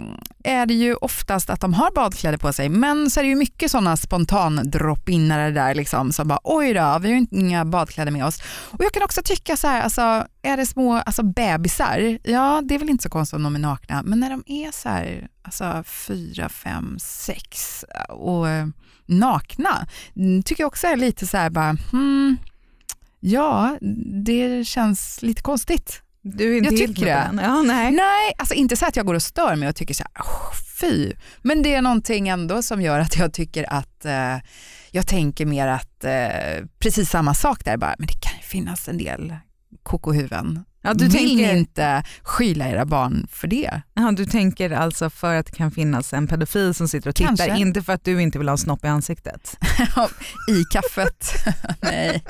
är 0.44 0.66
det 0.66 0.74
ju 0.74 0.94
oftast 0.94 1.50
att 1.50 1.60
de 1.60 1.74
har 1.74 1.90
badkläder 1.94 2.38
på 2.38 2.52
sig 2.52 2.68
men 2.68 3.10
så 3.10 3.20
är 3.20 3.24
det 3.24 3.28
ju 3.30 3.36
mycket 3.36 3.70
sådana 3.70 3.96
spontandroppinare 3.96 5.50
där 5.50 5.74
liksom 5.74 6.12
som 6.12 6.28
bara 6.28 6.38
oj 6.44 6.74
då, 6.74 6.98
vi 7.00 7.12
har 7.12 7.20
ju 7.20 7.26
inga 7.30 7.64
badkläder 7.64 8.12
med 8.12 8.26
oss. 8.26 8.42
Och 8.70 8.84
jag 8.84 8.92
kan 8.92 9.02
också 9.02 9.20
tycka 9.24 9.56
så 9.56 9.66
här, 9.66 9.82
alltså, 9.82 10.24
är 10.42 10.56
det 10.56 10.66
små 10.66 10.94
alltså 10.94 11.22
bebisar, 11.22 12.18
ja 12.24 12.62
det 12.64 12.74
är 12.74 12.78
väl 12.78 12.90
inte 12.90 13.02
så 13.02 13.10
konstigt 13.10 13.36
om 13.36 13.42
de 13.42 13.54
är 13.54 13.58
nakna 13.58 14.02
men 14.02 14.20
när 14.20 14.30
de 14.30 14.42
är 14.46 14.72
så 14.72 14.88
här, 14.88 15.28
alltså 15.42 15.82
fyra, 15.86 16.48
fem, 16.48 16.98
sex 17.00 17.84
och 18.08 18.48
eh, 18.48 18.66
nakna 19.06 19.86
mm, 20.16 20.42
tycker 20.42 20.62
jag 20.62 20.68
också 20.68 20.86
är 20.86 20.96
lite 20.96 21.26
så 21.26 21.36
här 21.36 21.50
bara 21.50 21.76
hmm, 21.92 22.36
Ja, 23.20 23.78
det 24.24 24.64
känns 24.64 25.22
lite 25.22 25.42
konstigt. 25.42 26.02
Du 26.22 26.52
är 26.54 26.58
inte 26.58 26.74
Jag 26.74 26.86
tycker 26.88 27.04
det. 27.06 27.10
den. 27.32 27.38
Ja, 27.44 27.62
nej. 27.62 27.90
Nej, 27.92 28.32
alltså 28.38 28.54
inte 28.54 28.76
så 28.76 28.86
att 28.86 28.96
jag 28.96 29.06
går 29.06 29.14
och 29.14 29.22
stör 29.22 29.56
mig 29.56 29.68
och 29.68 29.76
tycker 29.76 29.94
så 29.94 30.02
här, 30.02 30.12
"Åh, 30.24 30.52
fy. 30.80 31.12
Men 31.42 31.62
det 31.62 31.74
är 31.74 31.82
någonting 31.82 32.28
ändå 32.28 32.62
som 32.62 32.82
gör 32.82 32.98
att 32.98 33.16
jag 33.16 33.32
tycker 33.32 33.72
att 33.72 34.04
eh, 34.04 34.36
jag 34.90 35.06
tänker 35.06 35.46
mer 35.46 35.66
att 35.66 36.04
eh, 36.04 36.64
precis 36.78 37.10
samma 37.10 37.34
sak 37.34 37.64
där 37.64 37.76
bara, 37.76 37.94
men 37.98 38.06
det 38.06 38.20
kan 38.20 38.36
ju 38.38 38.42
finnas 38.42 38.88
en 38.88 38.98
del 38.98 39.36
kokohuvuden. 39.82 40.64
Ja, 40.82 40.94
du, 40.94 41.04
Vill 41.04 41.12
tänker, 41.12 41.52
ni 41.52 41.58
inte 41.58 42.02
skyla 42.22 42.68
era 42.68 42.84
barn 42.84 43.26
för 43.30 43.48
det? 43.48 43.82
ja, 43.94 44.12
du 44.16 44.26
tänker 44.26 44.70
alltså 44.70 45.10
för 45.10 45.34
att 45.34 45.46
det 45.46 45.52
kan 45.52 45.70
finnas 45.70 46.12
en 46.12 46.26
pedofil 46.26 46.74
som 46.74 46.88
sitter 46.88 47.08
och 47.08 47.14
tittar, 47.14 47.36
Kanske. 47.36 47.58
inte 47.58 47.82
för 47.82 47.92
att 47.92 48.04
du 48.04 48.22
inte 48.22 48.38
vill 48.38 48.48
ha 48.48 48.52
en 48.52 48.58
snopp 48.58 48.84
i 48.84 48.88
ansiktet. 48.88 49.56
I 50.48 50.64
kaffet? 50.72 51.34
Nej. 51.80 52.24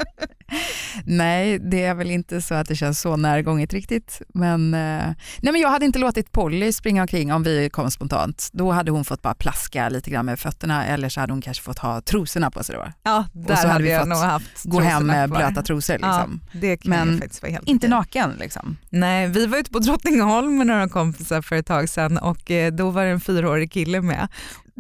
Nej, 1.04 1.58
det 1.58 1.84
är 1.84 1.94
väl 1.94 2.10
inte 2.10 2.42
så 2.42 2.54
att 2.54 2.68
det 2.68 2.76
känns 2.76 3.00
så 3.00 3.16
närgånget 3.16 3.72
riktigt. 3.72 4.22
Men, 4.34 4.74
eh, 4.74 5.06
nej, 5.40 5.52
men 5.52 5.60
jag 5.60 5.70
hade 5.70 5.86
inte 5.86 5.98
låtit 5.98 6.32
Polly 6.32 6.72
springa 6.72 7.02
omkring 7.02 7.32
om 7.32 7.42
vi 7.42 7.70
kom 7.70 7.90
spontant. 7.90 8.48
Då 8.52 8.70
hade 8.70 8.90
hon 8.90 9.04
fått 9.04 9.22
bara 9.22 9.34
plaska 9.34 9.88
lite 9.88 10.10
grann 10.10 10.26
med 10.26 10.38
fötterna 10.38 10.86
eller 10.86 11.08
så 11.08 11.20
hade 11.20 11.32
hon 11.32 11.42
kanske 11.42 11.62
fått 11.64 11.78
ha 11.78 12.00
trosorna 12.00 12.50
på 12.50 12.64
sig 12.64 12.76
då. 12.76 12.92
Ja, 13.02 13.24
där 13.32 13.56
så 13.56 13.68
hade, 13.68 13.84
vi 13.84 13.98
fått 13.98 14.08
nog 14.08 14.18
haft 14.18 14.64
Gå 14.64 14.80
hem 14.80 15.06
med 15.06 15.30
blöta 15.30 15.62
trosor. 15.62 15.94
Liksom. 15.94 16.40
Ja, 16.52 16.60
det 16.60 16.76
kan 16.76 16.90
Men 16.90 17.20
faktiskt 17.20 17.42
vara 17.42 17.52
helt 17.52 17.68
Inte 17.68 17.86
okej. 17.86 17.90
naken 17.90 18.32
liksom. 18.40 18.76
Nej, 18.90 19.28
vi 19.28 19.46
var 19.46 19.58
ute 19.58 19.70
på 19.70 19.78
Drottningholm 19.78 20.58
med 20.58 20.66
några 20.66 20.88
kompisar 20.88 21.42
för 21.42 21.56
ett 21.56 21.66
tag 21.66 21.88
sedan 21.88 22.18
och 22.18 22.50
eh, 22.50 22.72
då 22.72 22.90
var 22.90 23.04
det 23.04 23.10
en 23.10 23.20
fyraårig 23.20 23.72
kille 23.72 24.00
med. 24.00 24.28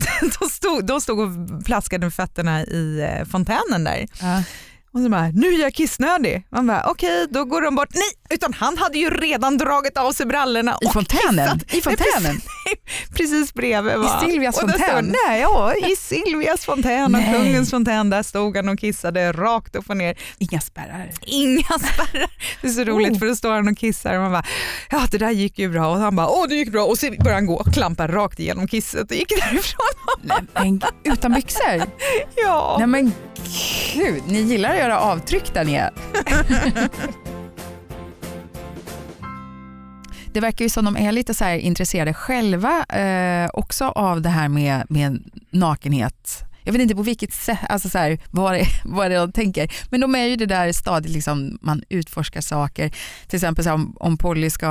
De 0.40 0.48
stod, 0.48 0.86
de 0.86 1.00
stod 1.00 1.18
och 1.20 1.64
plaskade 1.64 2.06
med 2.06 2.14
fötterna 2.14 2.62
i 2.62 3.00
eh, 3.00 3.26
fontänen 3.28 3.84
där. 3.84 4.06
Och 4.94 5.00
så 5.00 5.08
bara, 5.08 5.28
nu 5.34 5.46
är 5.54 5.60
jag 5.60 5.74
kissnödig. 5.74 6.46
Man 6.50 6.66
bara, 6.66 6.84
okej, 6.86 7.26
då 7.30 7.44
går 7.44 7.62
de 7.62 7.74
bort. 7.74 7.88
Nej, 7.94 8.10
utan 8.36 8.52
han 8.52 8.78
hade 8.78 8.98
ju 8.98 9.10
redan 9.10 9.58
dragit 9.58 9.96
av 9.96 10.12
sig 10.12 10.26
brallorna 10.26 10.78
I 10.80 10.86
och 10.86 10.92
fontänen? 10.92 11.58
kissat. 11.58 11.74
I 11.74 11.80
fontänen? 11.80 12.40
precis 13.16 13.54
bredvid. 13.54 13.96
Va? 13.96 14.20
Silvias 14.24 14.62
och 14.62 14.68
där 14.68 14.78
fontän? 14.78 15.04
Stod, 15.04 15.16
nej, 15.28 15.40
ja, 15.40 15.74
i 15.92 15.96
Silvias 15.96 16.64
fontän 16.64 17.04
och 17.04 17.10
Nej. 17.20 17.34
kungens 17.34 17.70
fontän. 17.70 18.10
Där 18.10 18.22
stod 18.22 18.56
han 18.56 18.68
och 18.68 18.78
kissade 18.78 19.32
rakt 19.32 19.76
upp 19.76 19.90
och 19.90 19.96
ner. 19.96 20.18
Inga 20.38 20.60
spärrar. 20.60 21.10
Inga 21.26 21.62
spärrar. 21.78 22.30
Det 22.62 22.68
är 22.68 22.72
så 22.72 22.84
roligt 22.84 23.12
Oh. 23.12 23.18
för 23.18 23.26
då 23.26 23.36
står 23.36 23.50
han 23.52 23.68
och 23.68 23.78
kissar 23.78 24.14
och 24.14 24.22
man 24.22 24.32
bara, 24.32 24.44
ja 24.90 25.06
det 25.10 25.18
där 25.18 25.30
gick 25.30 25.58
ju 25.58 25.68
bra 25.68 25.88
och 25.90 25.98
han 25.98 26.16
bara, 26.16 26.28
åh 26.28 26.46
det 26.48 26.54
gick 26.54 26.72
bra 26.72 26.84
och 26.84 26.98
så 26.98 27.10
börjar 27.18 27.34
han 27.34 27.46
gå 27.46 27.54
och 27.54 27.72
klampa 27.74 28.08
rakt 28.08 28.38
igenom 28.40 28.68
kisset 28.68 29.10
och 29.10 29.16
gick 29.16 29.28
därifrån. 29.28 29.86
Nej, 30.22 30.38
men, 30.54 30.80
utan 31.04 31.32
byxor? 31.32 31.82
Ja. 32.36 32.76
Nej 32.78 32.86
men 32.86 33.12
gud, 33.94 34.22
ni 34.26 34.40
gillar 34.40 34.70
att 34.72 34.79
göra 34.80 34.98
avtryck 34.98 35.54
där 35.54 35.64
nere. 35.64 35.90
det 40.32 40.40
verkar 40.40 40.64
ju 40.64 40.68
som 40.68 40.84
de 40.84 40.96
är 40.96 41.12
lite 41.12 41.34
så 41.34 41.48
intresserade 41.48 42.14
själva 42.14 42.84
eh, 42.84 43.50
också 43.52 43.84
av 43.84 44.22
det 44.22 44.28
här 44.28 44.48
med, 44.48 44.86
med 44.88 45.30
nakenhet 45.50 46.49
jag 46.64 46.72
vet 46.72 46.82
inte 46.82 46.94
på 46.94 47.02
vilket 47.02 47.32
sätt, 47.32 47.58
alltså 47.68 47.88
så 47.88 47.98
här, 47.98 48.18
vad, 48.30 48.52
det, 48.52 48.66
vad 48.84 49.10
det 49.10 49.16
de 49.16 49.32
tänker, 49.32 49.72
men 49.90 50.00
de 50.00 50.14
är 50.14 50.24
ju 50.24 50.36
det 50.36 50.46
där 50.46 50.72
stadiet 50.72 51.12
liksom, 51.12 51.58
man 51.62 51.82
utforskar 51.88 52.40
saker. 52.40 52.88
Till 53.28 53.36
exempel 53.36 53.64
här, 53.64 53.74
om, 53.74 53.96
om 54.00 54.16
Polly 54.18 54.50
ska 54.50 54.70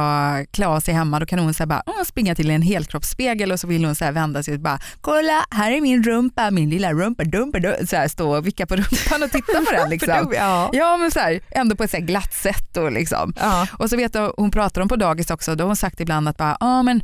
av 0.65 0.79
sig 0.79 0.93
hemma, 0.93 1.19
då 1.19 1.25
kan 1.25 1.39
hon 1.39 1.53
så 1.53 1.63
här, 1.63 1.67
bara, 1.67 2.05
springa 2.05 2.36
till 2.36 2.50
en 2.50 2.62
helkroppsspegel 2.62 3.51
och 3.51 3.60
så 3.60 3.67
vill 3.67 3.86
hon 3.86 3.96
så 3.96 4.05
här, 4.05 4.12
vända 4.12 4.43
sig 4.43 4.53
och 4.53 4.60
bara, 4.60 4.79
kolla 5.01 5.46
här 5.51 5.72
är 5.72 5.81
min 5.81 6.03
rumpa, 6.03 6.51
min 6.51 6.69
lilla 6.69 6.93
rumpa, 6.93 7.24
dumpa, 7.24 7.60
dumpa, 7.60 7.86
så 7.86 7.96
här, 7.96 8.08
stå 8.08 8.38
och 8.38 8.48
vicka 8.48 8.65
på 8.65 8.75
rumpan 8.75 9.24
och 9.24 9.31
titta 9.31 9.62
på 9.65 9.72
den. 9.72 9.89
Liksom. 10.00 10.34
ja. 10.36 10.69
ja 10.74 10.98
men 10.98 11.12
så 11.12 11.19
här, 11.19 11.41
ändå 11.51 11.75
på 11.75 11.84
ett 11.84 11.91
så 11.91 11.98
här 11.98 12.03
glatt 12.03 12.34
sätt. 12.34 12.77
Och, 12.77 12.91
liksom. 12.91 13.34
Ja. 13.39 13.67
och 13.74 13.89
så 13.89 13.98
vet 13.98 14.15
jag, 14.15 14.34
hon 14.38 14.51
pratar 14.51 14.81
om 14.81 14.88
på 14.88 14.96
dagis 14.96 15.31
också, 15.31 15.55
då 15.55 15.63
har 15.63 15.67
hon 15.67 15.75
sagt 15.75 16.00
ibland 16.00 16.29
att 16.29 16.38
bara, 16.38 16.58
ah, 16.60 16.84
men, 16.84 17.01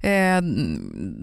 eh, 0.00 0.42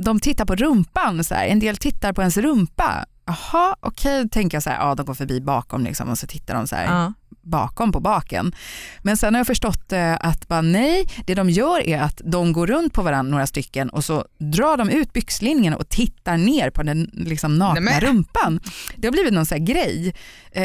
de 0.03 0.19
tittar 0.19 0.45
på 0.45 0.55
rumpan, 0.55 1.23
så 1.23 1.35
här. 1.35 1.47
en 1.47 1.59
del 1.59 1.77
tittar 1.77 2.13
på 2.13 2.21
ens 2.21 2.37
rumpa 2.37 3.05
Jaha, 3.25 3.75
okej, 3.79 4.19
okay. 4.19 4.29
tänker 4.29 4.55
jag 4.55 4.63
så 4.63 4.69
här, 4.69 4.87
ja 4.87 4.95
de 4.95 5.05
går 5.05 5.13
förbi 5.13 5.41
bakom 5.41 5.83
liksom, 5.83 6.09
och 6.09 6.17
så 6.17 6.27
tittar 6.27 6.55
de 6.55 6.67
så 6.67 6.75
här, 6.75 6.85
ja 6.85 7.13
bakom 7.43 7.91
på 7.91 7.99
baken. 7.99 8.55
Men 9.01 9.17
sen 9.17 9.33
har 9.33 9.39
jag 9.39 9.47
förstått 9.47 9.93
eh, 9.93 10.13
att 10.19 10.47
bara, 10.47 10.61
nej, 10.61 11.07
det 11.25 11.35
de 11.35 11.49
gör 11.49 11.87
är 11.87 11.99
att 11.99 12.21
de 12.25 12.53
går 12.53 12.67
runt 12.67 12.93
på 12.93 13.01
varandra 13.01 13.31
några 13.31 13.47
stycken 13.47 13.89
och 13.89 14.03
så 14.03 14.25
drar 14.37 14.77
de 14.77 14.89
ut 14.89 15.13
byxlinjen 15.13 15.73
och 15.73 15.89
tittar 15.89 16.37
ner 16.37 16.69
på 16.69 16.83
den 16.83 17.09
liksom, 17.13 17.57
nakna 17.57 17.81
nej, 17.81 17.99
rumpan. 17.99 18.59
Det 18.95 19.07
har 19.07 19.11
blivit 19.11 19.33
någon 19.33 19.45
så 19.45 19.55
grej. 19.57 20.13
Eh, 20.51 20.61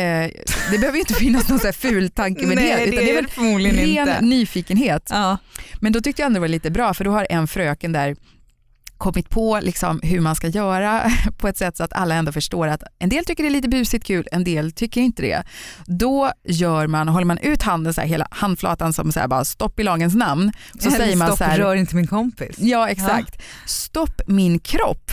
det 0.70 0.78
behöver 0.78 0.92
ju 0.92 1.00
inte 1.00 1.14
finnas 1.14 1.49
någon 1.49 1.58
så 1.58 1.66
här 1.66 1.73
ful 1.73 2.11
tanke 2.11 2.47
med 2.47 2.56
nej, 2.56 2.76
det, 2.76 2.85
utan 2.85 3.04
det 3.04 3.18
är, 3.18 3.26
förmodligen 3.26 3.76
ren 3.76 4.08
inte. 4.08 4.20
nyfikenhet. 4.20 5.08
Ja. 5.11 5.38
Men 5.80 5.92
då 5.92 6.00
tyckte 6.00 6.23
jag 6.23 6.26
ändå 6.26 6.38
det 6.38 6.40
var 6.40 6.49
lite 6.49 6.70
bra 6.70 6.94
för 6.94 7.04
då 7.04 7.11
har 7.11 7.26
en 7.30 7.49
fröken 7.49 7.92
där 7.92 8.16
kommit 8.98 9.30
på 9.30 9.60
liksom 9.62 10.00
hur 10.02 10.20
man 10.20 10.34
ska 10.34 10.48
göra 10.48 11.10
på 11.38 11.48
ett 11.48 11.56
sätt 11.56 11.76
så 11.76 11.84
att 11.84 11.92
alla 11.92 12.14
ändå 12.14 12.32
förstår 12.32 12.68
att 12.68 12.82
en 12.98 13.08
del 13.08 13.24
tycker 13.24 13.42
det 13.42 13.48
är 13.48 13.50
lite 13.50 13.68
busigt 13.68 14.06
kul, 14.06 14.28
en 14.32 14.44
del 14.44 14.72
tycker 14.72 15.00
inte 15.00 15.22
det. 15.22 15.42
Då 15.86 16.32
gör 16.44 16.86
man, 16.86 17.08
håller 17.08 17.26
man 17.26 17.38
ut 17.38 17.62
handen 17.62 17.94
så 17.94 18.00
här, 18.00 18.08
hela 18.08 18.28
handflatan 18.30 18.92
som 18.92 19.12
så 19.12 19.20
här, 19.20 19.28
bara 19.28 19.44
stopp 19.44 19.80
i 19.80 19.82
lagens 19.82 20.14
namn. 20.14 20.52
Så 20.80 20.88
Eller 20.88 20.98
säger 20.98 21.16
man 21.16 21.26
stopp, 21.26 21.38
så 21.38 21.44
här, 21.44 21.58
rör 21.58 21.74
inte 21.74 21.96
min 21.96 22.06
kompis. 22.06 22.56
Ja 22.58 22.88
exakt. 22.88 23.34
Ja. 23.38 23.44
Stopp 23.66 24.20
min 24.26 24.58
kropp. 24.58 25.10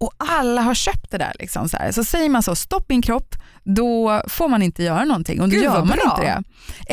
Och 0.00 0.12
alla 0.18 0.62
har 0.62 0.74
köpt 0.74 1.10
det 1.10 1.18
där. 1.18 1.32
Liksom, 1.38 1.68
så, 1.68 1.76
här. 1.76 1.92
så 1.92 2.04
säger 2.04 2.28
man 2.28 2.42
så, 2.42 2.54
stopp 2.54 2.88
min 2.88 3.02
kropp, 3.02 3.34
då 3.64 4.22
får 4.28 4.48
man 4.48 4.62
inte 4.62 4.82
göra 4.82 5.04
någonting 5.04 5.40
och 5.40 5.48
då 5.48 5.54
Gud, 5.54 5.62
gör 5.64 5.78
man 5.78 5.86
bra. 5.86 5.96
inte 6.04 6.22
det. 6.22 6.42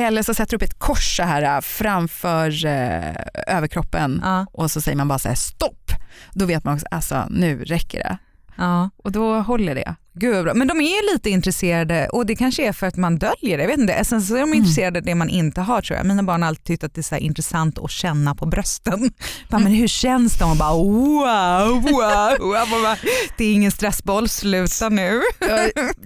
Eller 0.01 0.23
så 0.23 0.33
sätter 0.33 0.49
du 0.51 0.55
upp 0.55 0.61
ett 0.71 0.79
kors 0.79 1.17
så 1.17 1.23
här 1.23 1.55
äh, 1.55 1.61
framför 1.61 2.65
eh, 2.65 3.15
överkroppen 3.47 4.21
Ja. 4.23 4.45
och 4.53 4.71
så 4.71 4.81
säger 4.81 4.95
man 4.95 5.07
bara 5.07 5.19
så 5.19 5.27
här, 5.27 5.35
stopp. 5.35 5.91
Då 6.33 6.45
vet 6.45 6.63
man 6.63 6.73
också, 6.73 6.85
alltså 6.91 7.25
nu 7.29 7.63
räcker 7.63 7.99
det. 7.99 8.17
Ja. 8.57 8.89
Och 9.03 9.11
då 9.11 9.39
håller 9.39 9.75
det. 9.75 9.95
Gud 10.19 10.43
bra. 10.43 10.53
Men 10.53 10.67
de 10.67 10.81
är 10.81 11.13
lite 11.13 11.29
intresserade 11.29 12.07
och 12.07 12.25
det 12.25 12.35
kanske 12.35 12.67
är 12.67 12.73
för 12.73 12.87
att 12.87 12.95
man 12.95 13.17
döljer 13.17 13.57
det. 13.57 13.63
Jag 13.63 13.67
vet 13.67 13.79
inte. 13.79 14.05
Sen 14.05 14.21
så 14.21 14.35
är 14.35 14.39
de 14.39 14.53
intresserade 14.53 14.99
av 14.99 15.05
det 15.05 15.15
man 15.15 15.29
inte 15.29 15.61
har 15.61 15.81
tror 15.81 15.97
jag. 15.97 16.05
Mina 16.05 16.23
barn 16.23 16.41
har 16.41 16.47
alltid 16.47 16.65
tyckt 16.65 16.83
att 16.83 16.93
det 16.93 17.11
är 17.11 17.17
intressant 17.17 17.79
att 17.79 17.91
känna 17.91 18.35
på 18.35 18.45
brösten. 18.45 19.11
Bara, 19.49 19.59
men 19.59 19.71
hur 19.71 19.87
känns 19.87 20.39
de? 20.39 20.51
Och 20.51 20.57
bara, 20.57 20.73
wow, 20.73 21.81
wow. 21.81 22.37
wow. 22.39 22.69
Bara, 22.83 22.97
det 23.37 23.45
är 23.45 23.53
ingen 23.53 23.71
stressboll, 23.71 24.29
sluta 24.29 24.89
nu. 24.89 25.21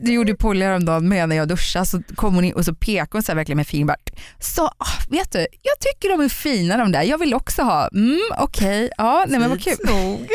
Det 0.01 0.11
gjorde 0.11 0.35
Polly 0.35 0.65
häromdagen 0.65 1.09
med 1.09 1.29
när 1.29 1.35
jag 1.35 1.47
duschade 1.47 1.85
så 1.85 2.01
kom 2.15 2.35
hon 2.35 2.43
in 2.43 2.53
och 2.53 2.65
så 2.65 2.75
pekade 2.75 3.09
hon 3.11 3.23
så 3.23 3.33
verkligen 3.33 3.57
med 3.57 3.67
fingret. 3.67 4.09
Så 4.39 4.65
ah, 4.65 4.85
vet 5.09 5.31
du, 5.31 5.39
jag 5.39 5.79
tycker 5.79 6.09
de 6.09 6.21
är 6.21 6.29
fina 6.29 6.77
de 6.77 6.91
där, 6.91 7.03
jag 7.03 7.17
vill 7.17 7.33
också 7.33 7.61
ha. 7.61 7.89
Mm, 7.93 8.19
okej, 8.39 8.85
okay. 8.85 8.89
ja, 8.97 9.25
nej 9.27 9.39
men 9.39 9.49
vad 9.49 9.61
kul. 9.61 9.77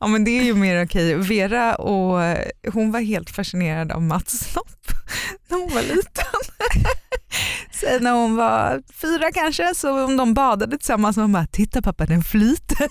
ja 0.00 0.06
men 0.06 0.24
det 0.24 0.38
är 0.38 0.42
ju 0.42 0.54
mer 0.54 0.84
okej. 0.84 1.14
Vera 1.14 1.74
och 1.74 2.36
hon 2.72 2.92
var 2.92 3.00
helt 3.00 3.30
fascinerad 3.30 3.92
av 3.92 4.02
Mats 4.02 4.50
snopp 4.50 4.86
när 5.48 5.58
hon 5.58 5.74
var 5.74 5.82
liten. 5.82 6.24
Sen 7.70 8.02
när 8.02 8.12
hon 8.12 8.36
var 8.36 8.82
fyra 8.94 9.32
kanske, 9.32 9.74
så 9.74 10.04
om 10.04 10.16
de 10.16 10.34
badade 10.34 10.78
tillsammans, 10.78 11.16
och 11.16 11.22
hon 11.22 11.32
bara 11.32 11.46
“titta 11.46 11.82
pappa 11.82 12.06
den 12.06 12.22
flyter”. 12.22 12.88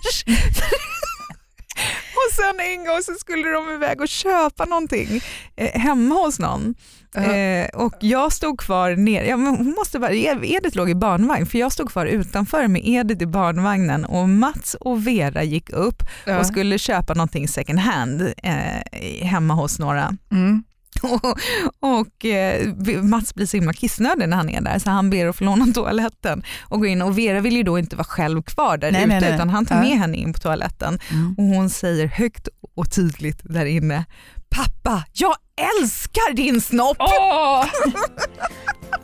och 2.28 2.34
sen 2.34 2.60
en 2.60 2.86
gång 2.86 3.02
så 3.04 3.14
skulle 3.14 3.50
de 3.50 3.70
iväg 3.72 4.02
och 4.02 4.08
köpa 4.08 4.66
någonting 4.66 5.22
eh, 5.56 5.82
hemma 5.82 6.16
hos 6.16 6.40
någon. 6.40 6.76
Eh, 7.16 7.68
och 7.74 7.94
jag 8.00 8.34
stod 8.34 8.60
kvar 8.60 8.96
ner, 8.96 9.24
ja, 9.24 9.38
men 9.38 9.56
hon 9.56 9.76
måste 9.78 10.00
vara, 10.00 10.14
Edith 10.14 10.78
låg 10.78 10.90
i 10.90 10.96
barnvagn 10.96 11.46
för 11.46 11.58
jag 11.58 11.72
stod 11.72 11.90
kvar 11.90 12.06
utanför 12.06 12.68
med 12.68 12.82
Edith 12.86 13.24
i 13.24 13.26
barnvagnen 13.26 14.06
och 14.06 14.30
Mats 14.30 14.76
och 14.80 15.08
Vera 15.08 15.44
gick 15.44 15.70
upp 15.70 16.04
uh-huh. 16.04 16.40
och 16.40 16.46
skulle 16.46 16.78
köpa 16.78 17.14
någonting 17.14 17.48
second 17.48 17.80
hand 17.80 18.34
eh, 18.44 19.26
hemma 19.26 19.54
hos 19.54 19.80
några. 19.80 20.18
Mm. 20.32 20.64
Och, 21.08 21.40
och 21.80 22.26
eh, 22.26 22.74
Mats 23.04 23.36
blir 23.36 23.46
så 23.46 23.58
himla 23.58 23.74
kissnödig 23.74 24.30
när 24.30 24.38
han 24.38 24.50
är 24.50 24.62
där 24.62 24.80
så 24.80 24.90
han 24.90 25.10
ber 25.10 25.28
att 25.28 25.36
få 25.36 25.44
låna 25.44 25.66
toaletten 25.74 26.44
och 26.62 26.80
gå 26.80 26.86
in 26.86 27.02
och 27.02 27.18
Vera 27.18 27.40
vill 27.40 27.56
ju 27.56 27.64
då 27.64 27.80
inte 27.80 27.96
vara 27.96 28.06
själv 28.06 28.42
kvar 28.42 28.78
där 28.78 28.92
nej, 28.92 29.02
ute 29.02 29.08
nej, 29.08 29.22
nej. 29.22 29.36
utan 29.36 29.50
han 29.50 29.66
tar 29.66 29.76
med 29.76 29.92
ja. 29.92 29.96
henne 29.96 30.18
in 30.18 30.34
på 30.34 30.40
toaletten 30.40 31.00
mm. 31.12 31.36
och 31.38 31.44
hon 31.44 31.70
säger 31.70 32.08
högt 32.08 32.48
och 32.76 32.92
tydligt 32.92 33.40
där 33.44 33.66
inne 33.66 34.06
Pappa, 34.50 35.04
jag 35.14 35.36
älskar 35.82 36.34
din 36.34 36.62
snopp! 36.62 36.98
Oh! 37.00 37.66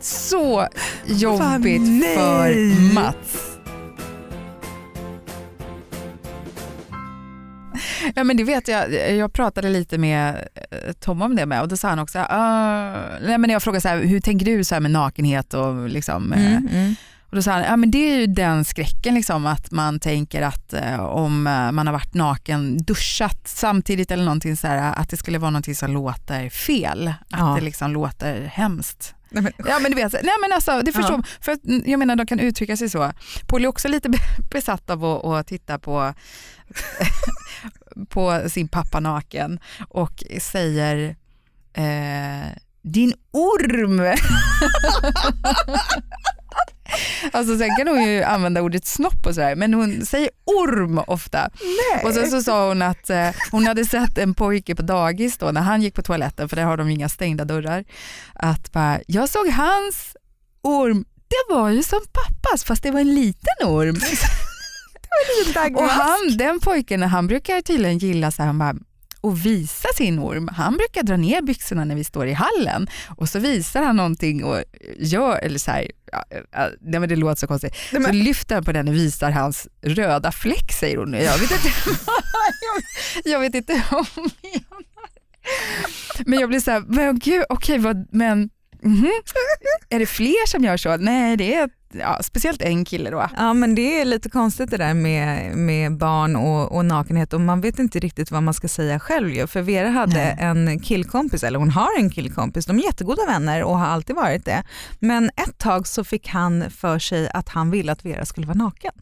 så 0.00 0.68
jobbigt 1.06 2.04
för 2.14 2.92
Mats. 2.94 3.53
Ja 8.14 8.24
men 8.24 8.36
det 8.36 8.44
vet 8.44 8.68
jag, 8.68 9.14
jag 9.16 9.32
pratade 9.32 9.68
lite 9.68 9.98
med 9.98 10.48
eh, 10.70 10.92
Tom 11.00 11.22
om 11.22 11.36
det 11.36 11.46
med 11.46 11.62
och 11.62 11.68
då 11.68 11.76
sa 11.76 11.88
han 11.88 11.98
också, 11.98 12.18
uh, 12.18 12.26
nej, 13.26 13.38
men 13.38 13.50
jag 13.50 13.62
frågade 13.62 13.80
så 13.80 13.88
här, 13.88 14.00
hur 14.02 14.20
tänker 14.20 14.46
du 14.46 14.64
så 14.64 14.80
med 14.80 14.90
nakenhet 14.90 15.54
och 15.54 15.88
liksom, 15.88 16.32
eh, 16.32 16.46
mm, 16.46 16.68
mm. 16.72 16.94
Och 17.34 17.36
då 17.36 17.42
sa 17.42 17.52
han, 17.52 17.62
ja 17.62 17.76
men 17.76 17.90
det 17.90 17.98
är 17.98 18.16
ju 18.20 18.26
den 18.26 18.64
skräcken 18.64 19.14
liksom 19.14 19.46
att 19.46 19.70
man 19.70 20.00
tänker 20.00 20.42
att 20.42 20.72
eh, 20.72 21.00
om 21.00 21.46
eh, 21.46 21.72
man 21.72 21.86
har 21.86 21.92
varit 21.92 22.14
naken, 22.14 22.78
duschat 22.82 23.48
samtidigt 23.48 24.10
eller 24.10 24.24
någonting 24.24 24.56
så 24.56 24.66
här, 24.66 24.94
att 24.96 25.10
det 25.10 25.16
skulle 25.16 25.38
vara 25.38 25.50
någonting 25.50 25.74
som 25.74 25.92
låter 25.92 26.48
fel, 26.48 27.08
att 27.08 27.40
Ja. 27.40 27.54
det 27.58 27.60
liksom 27.64 27.92
låter 27.92 28.42
hemskt. 28.42 29.14
Nej, 29.34 29.42
men, 29.42 29.52
Ja 29.68 29.78
men 29.78 29.90
du 29.90 29.96
vet, 29.96 30.12
nej 30.12 30.32
men 30.40 30.52
alltså 30.52 30.82
det 30.82 30.92
förstår 30.92 31.16
Ja. 31.16 31.22
för 31.40 31.56
mm, 31.68 31.82
jag 31.86 31.98
menar 31.98 32.16
de 32.16 32.26
kan 32.26 32.40
uttrycka 32.40 32.76
sig 32.76 32.90
så. 32.90 33.12
Paul 33.46 33.64
är 33.64 33.68
också 33.68 33.88
lite 33.88 34.08
be- 34.08 34.18
besatt 34.50 34.90
av 34.90 35.04
att, 35.04 35.24
att 35.24 35.46
titta 35.46 35.78
på, 35.78 36.14
på 38.08 38.42
sin 38.50 38.68
pappa 38.68 39.00
naken 39.00 39.58
och 39.88 40.24
säger 40.40 41.16
eh, 41.72 42.48
din 42.82 43.14
orm. 43.30 44.00
Alltså 47.32 47.58
sen 47.58 47.76
kan 47.76 47.88
hon 47.88 48.04
ju 48.04 48.22
använda 48.22 48.62
ordet 48.62 48.86
snopp 48.86 49.26
och 49.26 49.34
sådär 49.34 49.56
men 49.56 49.74
hon 49.74 50.06
säger 50.06 50.30
orm 50.44 50.98
ofta. 50.98 51.50
nej. 51.60 52.04
Och 52.04 52.14
sen 52.14 52.30
så 52.30 52.42
sa 52.42 52.68
hon 52.68 52.82
att 52.82 53.10
eh, 53.10 53.28
hon 53.50 53.66
hade 53.66 53.84
sett 53.84 54.18
en 54.18 54.34
pojke 54.34 54.74
på 54.74 54.82
dagis 54.82 55.38
då 55.38 55.46
när 55.50 55.60
han 55.60 55.82
gick 55.82 55.94
på 55.94 56.02
toaletten 56.02 56.48
för 56.48 56.56
där 56.56 56.64
har 56.64 56.76
de 56.76 56.88
inga 56.88 57.08
stängda 57.08 57.44
dörrar. 57.44 57.84
Att 58.34 58.72
bara, 58.72 59.00
jag 59.06 59.28
såg 59.28 59.48
hans 59.48 60.16
orm, 60.62 61.04
det 61.28 61.54
var 61.54 61.68
ju 61.68 61.82
som 61.82 62.00
pappas 62.12 62.64
fast 62.64 62.82
det 62.82 62.90
var 62.90 63.00
en 63.00 63.14
liten 63.14 63.66
orm. 63.68 63.96
Och 65.82 65.88
han, 65.88 66.36
den 66.38 66.60
pojken 66.60 67.02
han 67.02 67.26
brukar 67.26 67.60
tydligen 67.60 67.98
gilla 67.98 68.30
så 68.30 68.42
här, 68.42 68.46
han 68.46 68.58
bara, 68.58 68.74
och 69.24 69.46
visa 69.46 69.88
sin 69.96 70.18
orm. 70.18 70.48
Han 70.48 70.76
brukar 70.76 71.02
dra 71.02 71.16
ner 71.16 71.42
byxorna 71.42 71.84
när 71.84 71.94
vi 71.94 72.04
står 72.04 72.26
i 72.26 72.32
hallen 72.32 72.86
och 73.16 73.28
så 73.28 73.38
visar 73.38 73.82
han 73.82 73.96
någonting 73.96 74.44
och 74.44 74.62
gör, 74.98 75.38
eller 75.38 75.58
så 75.58 75.70
här, 75.70 75.90
nej 76.80 77.00
men 77.00 77.08
det 77.08 77.16
låter 77.16 77.40
så 77.40 77.46
konstigt. 77.46 77.74
Nej, 77.92 78.02
Så 78.02 78.08
men- 78.08 78.18
lyfter 78.18 78.54
han 78.54 78.64
på 78.64 78.72
den 78.72 78.88
och 78.88 78.94
visar 78.94 79.30
hans 79.30 79.68
röda 79.82 80.32
fläck 80.32 80.72
säger 80.72 80.96
hon. 80.96 81.12
Jag 81.12 81.38
vet 81.38 81.50
inte, 81.50 81.68
jag, 83.24 83.24
jag 83.32 83.40
vet 83.40 83.54
inte 83.54 83.82
vad 83.90 84.06
hon 84.14 84.30
menar. 84.42 84.84
Men 86.26 86.38
jag 86.40 86.48
blir 86.48 86.60
så 86.60 86.70
här, 86.70 86.80
men 86.88 87.18
gud, 87.18 87.44
okej, 87.48 87.78
vad, 87.78 88.06
men 88.12 88.50
mhm. 88.84 89.10
är 89.88 89.98
det 89.98 90.06
fler 90.06 90.46
som 90.46 90.64
gör 90.64 90.76
så? 90.76 90.96
Nej, 90.96 91.36
det 91.36 91.54
är 91.54 91.70
ja, 91.92 92.18
speciellt 92.22 92.62
en 92.62 92.84
kille 92.84 93.10
då. 93.10 93.28
Ja 93.36 93.54
men 93.54 93.74
det 93.74 94.00
är 94.00 94.04
lite 94.04 94.30
konstigt 94.30 94.70
det 94.70 94.76
där 94.76 94.94
med, 94.94 95.56
med 95.56 95.96
barn 95.96 96.36
och, 96.36 96.72
och 96.72 96.84
nakenhet 96.84 97.32
och 97.32 97.40
man 97.40 97.60
vet 97.60 97.78
inte 97.78 97.98
riktigt 97.98 98.30
vad 98.30 98.42
man 98.42 98.54
ska 98.54 98.68
säga 98.68 99.00
själv. 99.00 99.46
För 99.46 99.62
Vera 99.62 99.88
hade 99.88 100.14
Nej. 100.14 100.36
en 100.38 100.80
killkompis, 100.80 101.42
eller 101.42 101.58
hon 101.58 101.70
har 101.70 101.98
en 101.98 102.10
killkompis, 102.10 102.66
de 102.66 102.78
är 102.78 102.82
jättegoda 102.82 103.26
vänner 103.26 103.62
och 103.62 103.78
har 103.78 103.86
alltid 103.86 104.16
varit 104.16 104.44
det. 104.44 104.62
Men 104.98 105.30
ett 105.36 105.58
tag 105.58 105.86
så 105.86 106.04
fick 106.04 106.28
han 106.28 106.70
för 106.70 106.98
sig 106.98 107.28
att 107.34 107.48
han 107.48 107.70
ville 107.70 107.92
att 107.92 108.04
Vera 108.04 108.24
skulle 108.24 108.46
vara 108.46 108.58
naken. 108.58 108.92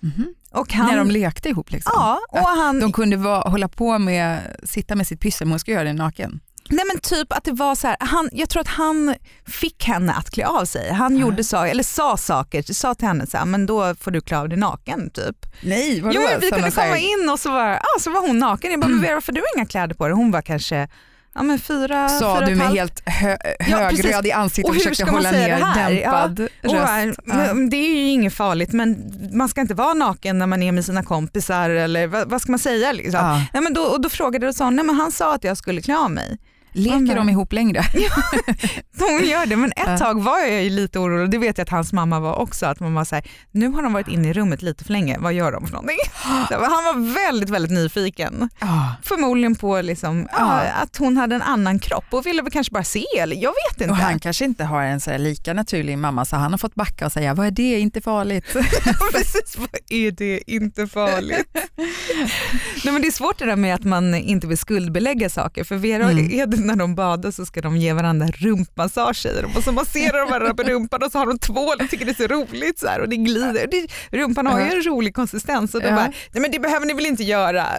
Mhm. 0.00 0.34
Och 0.50 0.72
han, 0.72 0.86
När 0.86 0.96
de 0.96 1.10
lekte 1.10 1.48
ihop 1.48 1.70
liksom. 1.70 1.92
ja, 1.94 2.18
och 2.28 2.38
han, 2.38 2.80
De 2.80 2.92
kunde 2.92 3.16
vara, 3.16 3.48
hålla 3.48 3.68
på 3.68 3.98
med, 3.98 4.40
sitta 4.64 4.94
med 4.94 5.06
sitt 5.06 5.20
pyssel 5.20 5.46
men 5.46 5.52
hon 5.52 5.58
skulle 5.58 5.74
göra 5.74 5.84
det 5.84 5.92
naken. 5.92 6.40
Nej 6.72 6.84
men 6.92 7.00
typ 7.00 7.32
att 7.32 7.44
det 7.44 7.52
var 7.52 7.74
så 7.74 7.86
här, 7.86 7.96
han, 8.00 8.28
jag 8.32 8.48
tror 8.48 8.60
att 8.60 8.68
han 8.68 9.14
fick 9.46 9.84
henne 9.84 10.12
att 10.12 10.30
klä 10.30 10.46
av 10.46 10.64
sig. 10.64 10.92
Han 10.92 11.16
Ja. 11.16 11.20
gjorde 11.20 11.44
så, 11.44 11.62
eller 11.62 11.82
sa 11.82 12.16
saker, 12.16 12.72
sa 12.72 12.94
till 12.94 13.06
henne 13.08 13.26
så 13.26 13.36
här, 13.38 13.44
men 13.44 13.66
då 13.66 13.94
får 13.94 14.10
du 14.10 14.20
klä 14.20 14.38
av 14.38 14.48
dig 14.48 14.58
naken 14.58 15.10
typ. 15.10 15.36
Nej, 15.62 16.00
vadå? 16.00 16.14
Jo, 16.14 16.28
vi 16.40 16.50
kunde 16.50 16.70
komma 16.70 16.98
in 16.98 17.28
och 17.32 17.40
så 17.40 17.50
var, 17.50 17.70
ah, 17.74 18.00
så 18.00 18.10
var 18.10 18.20
hon 18.26 18.38
naken. 18.38 18.70
Jag 18.70 18.80
bara, 18.80 18.88
men 18.88 19.00
Vera 19.02 19.14
varför 19.14 19.32
har 19.32 19.40
du 19.40 19.42
inga 19.56 19.66
kläder 19.66 19.94
på 19.94 20.06
dig? 20.06 20.16
Hon 20.16 20.30
var 20.30 20.42
kanske 20.42 20.88
ja, 21.34 21.42
men 21.42 21.58
fyra, 21.58 22.08
Sa 22.08 22.36
fyra 22.36 22.46
du 22.46 22.54
med 22.56 22.68
helt 22.68 23.02
hö 23.08 23.36
Ja, 23.68 23.76
högröd 23.76 24.26
i 24.26 24.32
ansiktet 24.32 24.64
och, 24.70 24.76
Och 24.76 24.82
försökte 24.82 25.04
hålla 25.04 25.30
ner 25.30 25.48
dämpad 25.74 26.48
bara, 26.62 27.06
röst. 27.06 27.18
Ja. 27.26 27.34
Det 27.70 27.76
är 27.76 27.88
ju 27.94 28.08
inget 28.08 28.34
farligt 28.34 28.72
men 28.72 29.12
man 29.32 29.48
ska 29.48 29.60
inte 29.60 29.74
vara 29.74 29.94
naken 29.94 30.38
när 30.38 30.46
man 30.46 30.62
är 30.62 30.72
med 30.72 30.84
sina 30.84 31.02
kompisar 31.02 31.70
eller 31.70 32.06
vad, 32.06 32.30
vad 32.30 32.42
ska 32.42 32.52
man 32.52 32.58
säga? 32.58 32.92
Liksom? 32.92 33.20
Ja. 33.20 33.44
Nej, 33.52 33.62
men 33.62 33.74
då, 33.74 33.82
och 33.82 34.00
då 34.00 34.08
frågade 34.08 34.46
jag 34.46 34.50
och 34.50 34.56
sa 34.56 34.70
nej, 34.70 34.84
men 34.84 34.94
han 34.96 35.12
sa 35.12 35.34
att 35.34 35.44
jag 35.44 35.56
skulle 35.56 35.82
klä 35.82 35.96
av 35.96 36.10
mig. 36.10 36.38
Leker 36.72 37.16
de 37.16 37.28
ihop 37.28 37.52
längre? 37.52 37.82
Hon 38.98 39.24
gör 39.28 39.46
det 39.46 39.56
men 39.56 39.70
ett 39.72 39.78
Ja. 39.86 39.98
tag 39.98 40.22
var 40.22 40.38
jag 40.38 40.72
lite 40.72 40.98
orolig 40.98 41.30
det 41.30 41.38
vet 41.38 41.58
jag 41.58 41.62
att 41.62 41.68
hans 41.68 41.92
mamma 41.92 42.20
var 42.20 42.34
också. 42.34 42.66
Att 42.66 42.80
man 42.80 42.94
var 42.94 43.04
så 43.04 43.14
här, 43.14 43.24
nu 43.50 43.68
har 43.68 43.82
de 43.82 43.92
varit 43.92 44.08
inne 44.08 44.28
i 44.28 44.32
rummet 44.32 44.62
lite 44.62 44.84
för 44.84 44.92
länge, 44.92 45.18
vad 45.18 45.32
gör 45.32 45.52
de 45.52 45.66
för 45.66 45.72
någonting? 45.72 45.96
Han 46.50 46.84
var 46.84 47.14
väldigt 47.14 47.50
väldigt 47.50 47.72
nyfiken. 47.72 48.48
Ja. 48.60 48.94
Förmodligen 49.02 49.54
på 49.54 49.80
liksom, 49.80 50.28
ja. 50.32 50.64
Ja. 50.64 50.72
att 50.82 50.96
hon 50.96 51.16
hade 51.16 51.34
en 51.34 51.42
annan 51.42 51.78
kropp 51.78 52.04
och 52.10 52.26
ville 52.26 52.42
väl 52.42 52.52
kanske 52.52 52.72
bara 52.72 52.84
se 52.84 53.04
eller 53.20 53.36
jag 53.36 53.50
vet 53.70 53.80
inte. 53.80 53.90
Och 53.90 53.96
han 53.96 54.18
kanske 54.18 54.44
inte 54.44 54.64
har 54.64 54.82
en 54.82 55.00
så 55.00 55.18
lika 55.18 55.52
naturlig 55.54 55.98
mamma 55.98 56.24
så 56.24 56.36
han 56.36 56.50
har 56.50 56.58
fått 56.58 56.74
backa 56.74 57.06
och 57.06 57.12
säga 57.12 57.34
vad 57.34 57.46
är 57.46 57.50
det, 57.50 57.80
inte 57.80 58.00
farligt. 58.00 58.46
Precis, 59.12 59.58
vad 59.58 59.68
är 59.88 60.10
det 60.10 60.50
inte 60.52 60.86
farligt? 60.86 61.46
Nej, 62.84 62.92
men 62.92 63.02
det 63.02 63.08
är 63.08 63.12
svårt 63.12 63.38
det 63.38 63.44
där 63.46 63.56
med 63.56 63.74
att 63.74 63.84
man 63.84 64.14
inte 64.14 64.46
vill 64.46 64.58
skuldbelägga 64.58 65.28
saker. 65.28 65.64
För 65.64 65.76
Vera 65.76 66.02
Mm. 66.10 66.30
är 66.40 66.46
när 66.66 66.76
de 66.76 66.94
badar 66.94 67.30
så 67.30 67.46
ska 67.46 67.60
de 67.60 67.76
ge 67.76 67.92
varandra 67.92 68.26
rumpmassage 68.26 69.16
säger 69.16 69.42
de. 69.42 69.56
och 69.56 69.64
så 69.64 69.72
masserar 69.72 70.18
de 70.18 70.30
varandra 70.30 70.54
på 70.54 70.62
rumpan 70.62 71.02
och 71.02 71.12
så 71.12 71.18
har 71.18 71.26
de 71.26 71.38
tvål 71.38 71.76
och 71.80 71.90
tycker 71.90 72.04
det 72.04 72.10
är 72.20 72.28
så 72.28 72.34
roligt 72.34 72.78
så 72.78 72.86
här, 72.86 73.00
och 73.00 73.08
det 73.08 73.16
glider. 73.16 73.66
Det, 73.70 73.86
rumpan 74.18 74.46
har 74.46 74.60
ju 74.60 74.66
en 74.66 74.82
rolig 74.82 75.14
konsistens 75.14 75.74
och 75.74 75.80
de 75.80 75.88
Ja. 75.88 75.94
bara, 75.94 76.06
nej 76.32 76.40
men 76.42 76.50
det 76.50 76.58
behöver 76.58 76.86
ni 76.86 76.92
väl 76.94 77.06
inte 77.06 77.22
göra. 77.24 77.66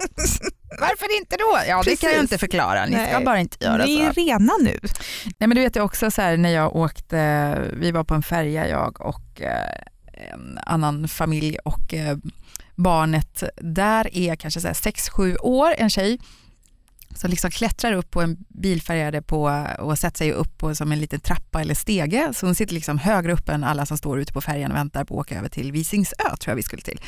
Varför 0.80 1.16
inte 1.18 1.36
då? 1.36 1.58
Ja 1.68 1.82
det 1.84 1.96
kan 2.00 2.10
jag 2.10 2.20
inte 2.20 2.38
förklara, 2.38 2.86
ni 2.86 2.92
ska 2.92 3.02
Nej. 3.16 3.24
bara 3.24 3.40
inte 3.40 3.64
göra 3.64 3.84
Ni 3.84 3.96
så. 3.96 4.02
är 4.02 4.12
rena 4.12 4.52
nu. 4.60 4.78
Nej, 5.24 5.48
men 5.48 5.50
du 5.50 5.60
vet 5.60 5.76
jag 5.76 5.84
också 5.84 6.10
så 6.10 6.22
här, 6.22 6.36
när 6.36 6.50
jag 6.50 6.76
åkte, 6.76 7.56
vi 7.72 7.90
var 7.90 8.04
på 8.04 8.14
en 8.14 8.22
färja 8.22 8.68
jag 8.68 9.00
och 9.00 9.40
eh, 9.42 10.32
en 10.32 10.58
annan 10.66 11.08
familj 11.08 11.58
och 11.64 11.94
eh, 11.94 12.16
barnet 12.74 13.42
där 13.56 14.16
är 14.16 14.36
kanske 14.36 14.60
6-7 14.60 15.36
år, 15.40 15.74
en 15.78 15.90
tjej 15.90 16.18
som 17.14 17.30
liksom 17.30 17.50
klättrar 17.50 17.92
upp 17.92 18.10
på 18.10 18.22
en 18.22 18.36
bilfärjade 18.48 19.22
på 19.22 19.66
och 19.78 19.98
sätter 19.98 20.18
sig 20.18 20.32
upp 20.32 20.58
på 20.58 20.74
som 20.74 20.92
en 20.92 21.00
liten 21.00 21.20
trappa 21.20 21.60
eller 21.60 21.74
stege. 21.74 22.32
Så 22.34 22.46
hon 22.46 22.54
sitter 22.54 22.74
liksom 22.74 22.98
högre 22.98 23.32
upp 23.32 23.48
än 23.48 23.64
alla 23.64 23.86
som 23.86 23.98
står 23.98 24.20
ute 24.20 24.32
på 24.32 24.40
färjan 24.40 24.70
och 24.70 24.76
väntar 24.76 25.04
på 25.04 25.14
att 25.14 25.26
åka 25.26 25.38
över 25.38 25.48
till 25.48 25.72
Visingsö 25.72 26.16
tror 26.16 26.50
jag 26.50 26.56
vi 26.56 26.62
skulle 26.62 26.82
till. 26.82 27.00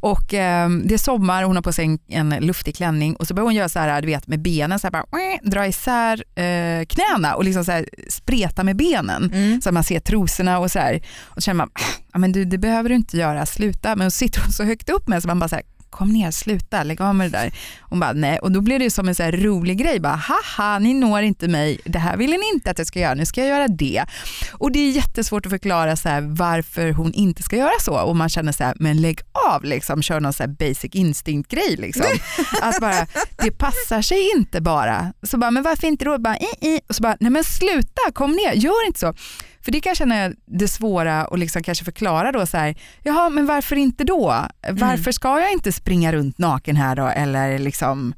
Och 0.00 0.34
eh, 0.34 0.70
det 0.70 0.94
är 0.94 0.98
sommar, 0.98 1.42
hon 1.42 1.56
har 1.56 1.62
på 1.62 1.72
sig 1.72 1.84
en, 1.84 1.98
en 2.08 2.46
luftig 2.46 2.76
klänning 2.76 3.16
och 3.16 3.26
så 3.26 3.34
börjar 3.34 3.44
hon 3.44 3.54
göra 3.54 3.68
så 3.68 3.78
här, 3.78 4.02
du 4.02 4.06
vet 4.06 4.26
med 4.26 4.42
benen, 4.42 4.78
så 4.78 4.86
här 4.86 4.92
bara, 4.92 5.04
dra 5.42 5.66
isär 5.66 6.24
eh, 6.40 6.84
knäna 6.84 7.34
och 7.34 7.44
liksom 7.44 7.64
så 7.64 7.72
här, 7.72 7.88
spreta 8.08 8.64
med 8.64 8.76
benen. 8.76 9.30
Mm. 9.34 9.60
Så 9.60 9.68
att 9.68 9.74
man 9.74 9.84
ser 9.84 10.00
trosorna 10.00 10.58
och 10.58 10.70
så 10.70 10.78
här. 10.78 11.02
Och 11.22 11.34
så 11.34 11.40
känner 11.40 11.58
man, 11.58 11.70
ah, 12.12 12.18
men 12.18 12.32
du, 12.32 12.44
det 12.44 12.58
behöver 12.58 12.88
du 12.88 12.94
inte 12.94 13.16
göra, 13.16 13.46
sluta. 13.46 13.96
Men 13.96 14.10
så 14.10 14.16
sitter 14.16 14.40
hon 14.40 14.52
så 14.52 14.64
högt 14.64 14.90
upp 14.90 15.08
med 15.08 15.22
så 15.22 15.28
man 15.28 15.38
bara 15.38 15.48
så 15.48 15.54
här, 15.54 15.64
kom 15.90 16.08
ner, 16.12 16.30
sluta, 16.30 16.82
lägg 16.82 17.00
av 17.00 17.14
med 17.14 17.32
det 17.32 17.38
där. 17.38 17.52
Hon 17.80 18.00
bara, 18.00 18.12
nej. 18.12 18.38
Och 18.38 18.52
då 18.52 18.60
blir 18.60 18.78
det 18.78 18.90
som 18.90 19.08
en 19.08 19.14
så 19.14 19.30
rolig 19.30 19.78
grej, 19.78 20.00
bara, 20.00 20.14
haha, 20.14 20.78
ni 20.78 20.94
når 20.94 21.22
inte 21.22 21.48
mig, 21.48 21.80
det 21.84 21.98
här 21.98 22.16
ville 22.16 22.36
ni 22.36 22.50
inte 22.54 22.70
att 22.70 22.78
jag 22.78 22.86
ska 22.86 23.00
göra, 23.00 23.14
nu 23.14 23.26
ska 23.26 23.40
jag 23.40 23.48
göra 23.48 23.68
det. 23.68 24.04
Och 24.52 24.72
det 24.72 24.78
är 24.78 24.90
jättesvårt 24.90 25.46
att 25.46 25.52
förklara 25.52 25.96
så 25.96 26.08
här, 26.08 26.20
varför 26.20 26.92
hon 26.92 27.12
inte 27.12 27.42
ska 27.42 27.56
göra 27.56 27.80
så. 27.80 28.00
Och 28.00 28.16
man 28.16 28.28
känner 28.28 28.52
så 28.52 28.64
här, 28.64 28.74
men 28.80 29.00
lägg 29.00 29.20
av, 29.50 29.64
liksom, 29.64 30.02
kör 30.02 30.20
någon 30.20 30.32
så 30.32 30.48
basic 30.48 30.94
instinct-grej. 30.94 31.76
Liksom. 31.76 32.06
Att 32.62 32.80
bara, 32.80 33.06
det 33.42 33.50
passar 33.50 34.02
sig 34.02 34.30
inte 34.36 34.60
bara. 34.60 35.12
Så 35.22 35.38
bara, 35.38 35.50
men 35.50 35.62
varför 35.62 35.86
inte 35.86 36.04
då? 36.04 36.18
Bara, 36.18 36.36
i, 36.36 36.66
i. 36.68 36.80
Och 36.88 36.94
så 36.94 37.02
bara, 37.02 37.16
nej 37.20 37.30
men 37.30 37.44
sluta, 37.44 38.12
kom 38.12 38.32
ner, 38.32 38.52
gör 38.52 38.86
inte 38.86 39.00
så. 39.00 39.14
För 39.62 39.72
det 39.72 39.80
kanske 39.80 40.04
är 40.04 40.34
det 40.46 40.68
svåra 40.68 41.24
att 41.24 41.38
liksom 41.38 41.62
kanske 41.62 41.84
förklara 41.84 42.32
då 42.32 42.46
så 42.46 42.56
här, 42.56 42.74
jaha 43.02 43.28
men 43.28 43.46
varför 43.46 43.76
inte 43.76 44.04
då? 44.04 44.46
Varför 44.70 45.12
ska 45.12 45.40
jag 45.40 45.52
inte 45.52 45.72
springa 45.72 46.12
runt 46.12 46.38
naken 46.38 46.76
här 46.76 46.96
då 46.96 47.06
eller 47.06 47.58
liksom 47.58 48.14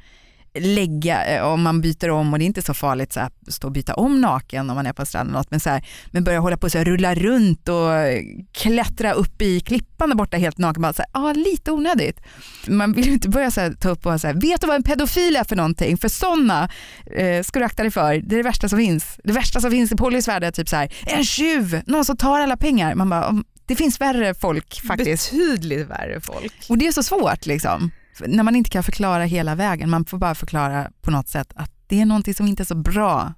lägga, 0.58 1.24
eh, 1.24 1.42
om 1.44 1.62
man 1.62 1.80
byter 1.80 2.10
om 2.10 2.32
och 2.32 2.38
det 2.38 2.44
är 2.44 2.46
inte 2.46 2.62
så 2.62 2.74
farligt 2.74 3.12
så 3.12 3.20
här, 3.20 3.30
stå 3.48 3.66
och 3.68 3.72
byta 3.72 3.94
om 3.94 4.20
naken 4.20 4.70
om 4.70 4.76
man 4.76 4.86
är 4.86 4.92
på 4.92 5.06
stranden 5.06 5.32
något, 5.34 5.50
men, 5.50 5.60
så 5.60 5.70
här, 5.70 5.86
men 6.10 6.24
börja 6.24 6.38
hålla 6.40 6.56
på 6.56 6.70
så 6.70 6.78
här, 6.78 6.84
rulla 6.84 7.14
runt 7.14 7.68
och 7.68 7.92
eh, 7.94 8.22
klättra 8.52 9.12
upp 9.12 9.42
i 9.42 9.60
klippan 9.60 10.08
där 10.08 10.16
borta 10.16 10.36
helt 10.36 10.58
naken, 10.58 10.82
bara 10.82 10.92
så 10.92 11.02
här, 11.12 11.28
ah, 11.28 11.32
lite 11.32 11.70
onödigt. 11.72 12.20
Man 12.68 12.92
vill 12.92 13.08
inte 13.08 13.28
börja 13.28 13.50
så 13.50 13.60
här, 13.60 13.72
ta 13.72 13.88
upp 13.88 14.06
och 14.06 14.20
så 14.20 14.26
här, 14.26 14.34
vet 14.34 14.60
du 14.60 14.66
vad 14.66 14.76
en 14.76 14.82
pedofil 14.82 15.36
är 15.36 15.44
för 15.44 15.56
någonting? 15.56 15.96
För 15.96 16.08
sådana 16.08 16.68
eh, 17.16 17.42
ska 17.42 17.58
du 17.58 17.64
akta 17.64 17.82
dig 17.82 17.92
för, 17.92 18.12
det 18.14 18.34
är 18.34 18.36
det 18.36 18.42
värsta 18.42 18.68
som 18.68 18.78
finns. 18.78 19.20
Det 19.24 19.32
värsta 19.32 19.60
som 19.60 19.70
finns 19.70 19.92
i 19.92 19.96
Pollys 19.96 20.28
värld 20.28 20.44
är 20.44 20.50
typ 20.50 20.68
så 20.68 20.76
här, 20.76 20.94
en 21.06 21.24
tjuv, 21.24 21.82
någon 21.86 22.04
som 22.04 22.16
tar 22.16 22.40
alla 22.40 22.56
pengar. 22.56 22.94
Man 22.94 23.10
bara, 23.10 23.28
"Om- 23.28 23.44
det 23.66 23.76
finns 23.76 24.00
värre 24.00 24.34
folk 24.34 24.80
faktiskt. 24.86 25.30
Betydligt 25.32 25.88
värre 25.88 26.20
folk. 26.20 26.52
Och 26.68 26.78
det 26.78 26.86
är 26.86 26.92
så 26.92 27.02
svårt 27.02 27.46
liksom. 27.46 27.90
När 28.20 28.42
man 28.42 28.56
inte 28.56 28.70
kan 28.70 28.82
förklara 28.82 29.24
hela 29.24 29.54
vägen, 29.54 29.90
man 29.90 30.04
får 30.04 30.18
bara 30.18 30.34
förklara 30.34 30.90
på 31.00 31.10
något 31.10 31.28
sätt 31.28 31.52
att 31.56 31.70
det 31.86 32.00
är 32.00 32.06
någonting 32.06 32.34
som 32.34 32.46
inte 32.46 32.62
är 32.62 32.64
så 32.64 32.74
bra, 32.74 33.32